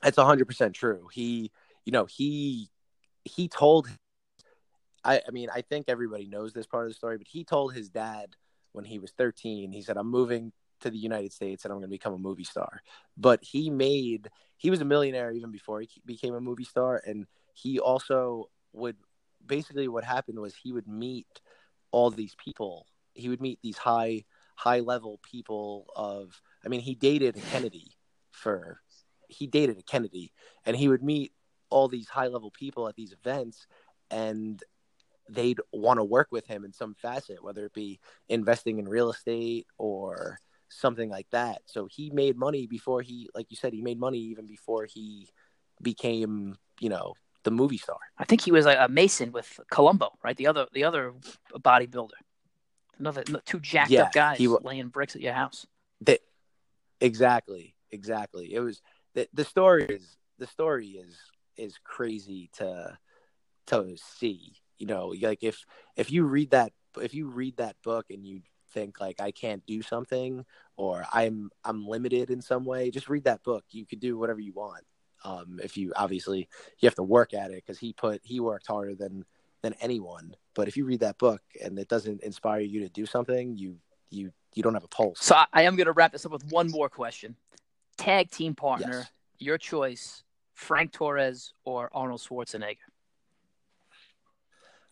[0.04, 1.08] That's hundred percent true.
[1.12, 1.52] He,
[1.86, 2.70] you know, he,
[3.26, 3.88] he told,
[5.04, 7.74] I, I mean, I think everybody knows this part of the story, but he told
[7.74, 8.36] his dad
[8.74, 10.52] when he was 13, he said, I'm moving
[10.82, 12.82] to the United States and I'm going to become a movie star.
[13.18, 17.28] But he made he was a millionaire even before he became a movie star and
[17.54, 18.96] he also would
[19.46, 21.28] basically what happened was he would meet
[21.92, 22.86] all these people.
[23.14, 24.26] He would meet these high
[24.56, 27.96] high level people of I mean he dated Kennedy
[28.32, 28.82] for
[29.30, 30.34] he dated a Kennedy
[30.66, 31.34] and he would meet
[31.70, 33.68] all these high level people at these events
[34.10, 34.64] and
[35.30, 38.00] they'd want to work with him in some facet whether it be
[38.30, 43.48] investing in real estate or something like that so he made money before he like
[43.50, 45.28] you said he made money even before he
[45.82, 47.14] became you know
[47.44, 50.36] the movie star I think he was a, a Mason with Columbu, right?
[50.36, 51.14] The other the other
[51.54, 52.20] bodybuilder.
[53.00, 55.66] Another two jacked Yeah, up guys he laying bricks at your house.
[56.02, 56.20] that
[57.00, 58.82] exactly exactly it was
[59.14, 61.16] the, the story is the story is
[61.56, 62.98] is crazy to
[63.68, 65.64] to see you know like if
[65.96, 68.42] if you read that if you read that book and you
[68.72, 70.46] think like i can't do something
[70.76, 74.40] or i'm i'm limited in some way just read that book you could do whatever
[74.40, 74.84] you want
[75.24, 76.48] um if you obviously
[76.80, 79.26] you have to work at it because he put he worked harder than
[79.62, 83.06] than anyone but if you read that book and it doesn't inspire you to do
[83.06, 83.78] something you
[84.10, 86.44] you you don't have a pulse So I, am going to wrap this up with
[86.52, 87.36] one more question.
[87.98, 89.12] Tag team partner, Yes.
[89.38, 92.78] your choice: Frank Torres or Arnold Schwarzenegger.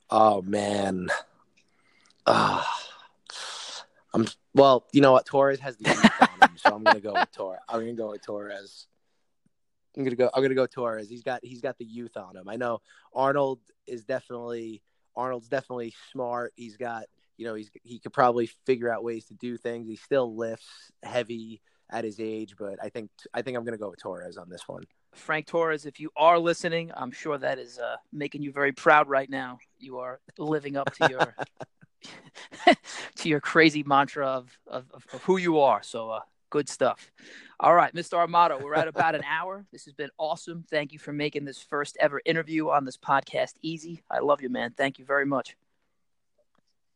[0.09, 1.07] Oh man.
[2.27, 2.67] Ah.
[4.15, 5.25] I'm well, you know what?
[5.25, 7.59] Torres has the youth on him, so I'm gonna go with Torres.
[7.67, 8.87] I'm gonna go with Torres.
[9.97, 11.09] I'm gonna go I'm gonna go Torres.
[11.09, 12.47] He's got he's got the youth on him.
[12.47, 12.79] I know
[13.13, 14.81] Arnold is definitely
[15.17, 16.53] Arnold's definitely smart.
[16.55, 17.05] He's got
[17.37, 19.87] you know, he's he could probably figure out ways to do things.
[19.87, 23.89] He still lifts heavy at his age, but I think I think I'm gonna go
[23.89, 24.85] with Torres on this one.
[25.13, 29.09] Frank Torres, if you are listening, I'm sure that is uh, making you very proud
[29.09, 29.59] right now.
[29.77, 31.35] You are living up to your
[33.15, 35.83] to your crazy mantra of, of, of who you are.
[35.83, 37.11] So uh, good stuff.
[37.59, 38.13] All right, Mr.
[38.13, 39.65] Armato, we're at about an hour.
[39.71, 40.65] This has been awesome.
[40.69, 44.03] Thank you for making this first ever interview on this podcast easy.
[44.09, 44.73] I love you, man.
[44.75, 45.55] Thank you very much.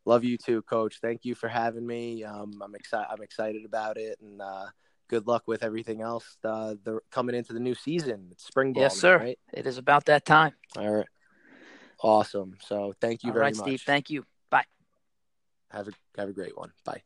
[0.05, 0.99] Love you too, Coach.
[1.01, 2.23] Thank you for having me.
[2.23, 3.07] Um, I'm excited.
[3.11, 4.67] I'm excited about it, and uh,
[5.07, 6.37] good luck with everything else.
[6.43, 8.29] Uh, the coming into the new season.
[8.31, 8.83] It's spring ball.
[8.83, 9.17] yes, now, sir.
[9.17, 9.39] Right.
[9.53, 10.53] It is about that time.
[10.77, 11.07] All right.
[12.01, 12.57] Awesome.
[12.61, 13.65] So thank you All very right, much.
[13.65, 13.81] Steve.
[13.85, 14.25] Thank you.
[15.71, 16.73] Have a have a great one.
[16.85, 17.03] Bye.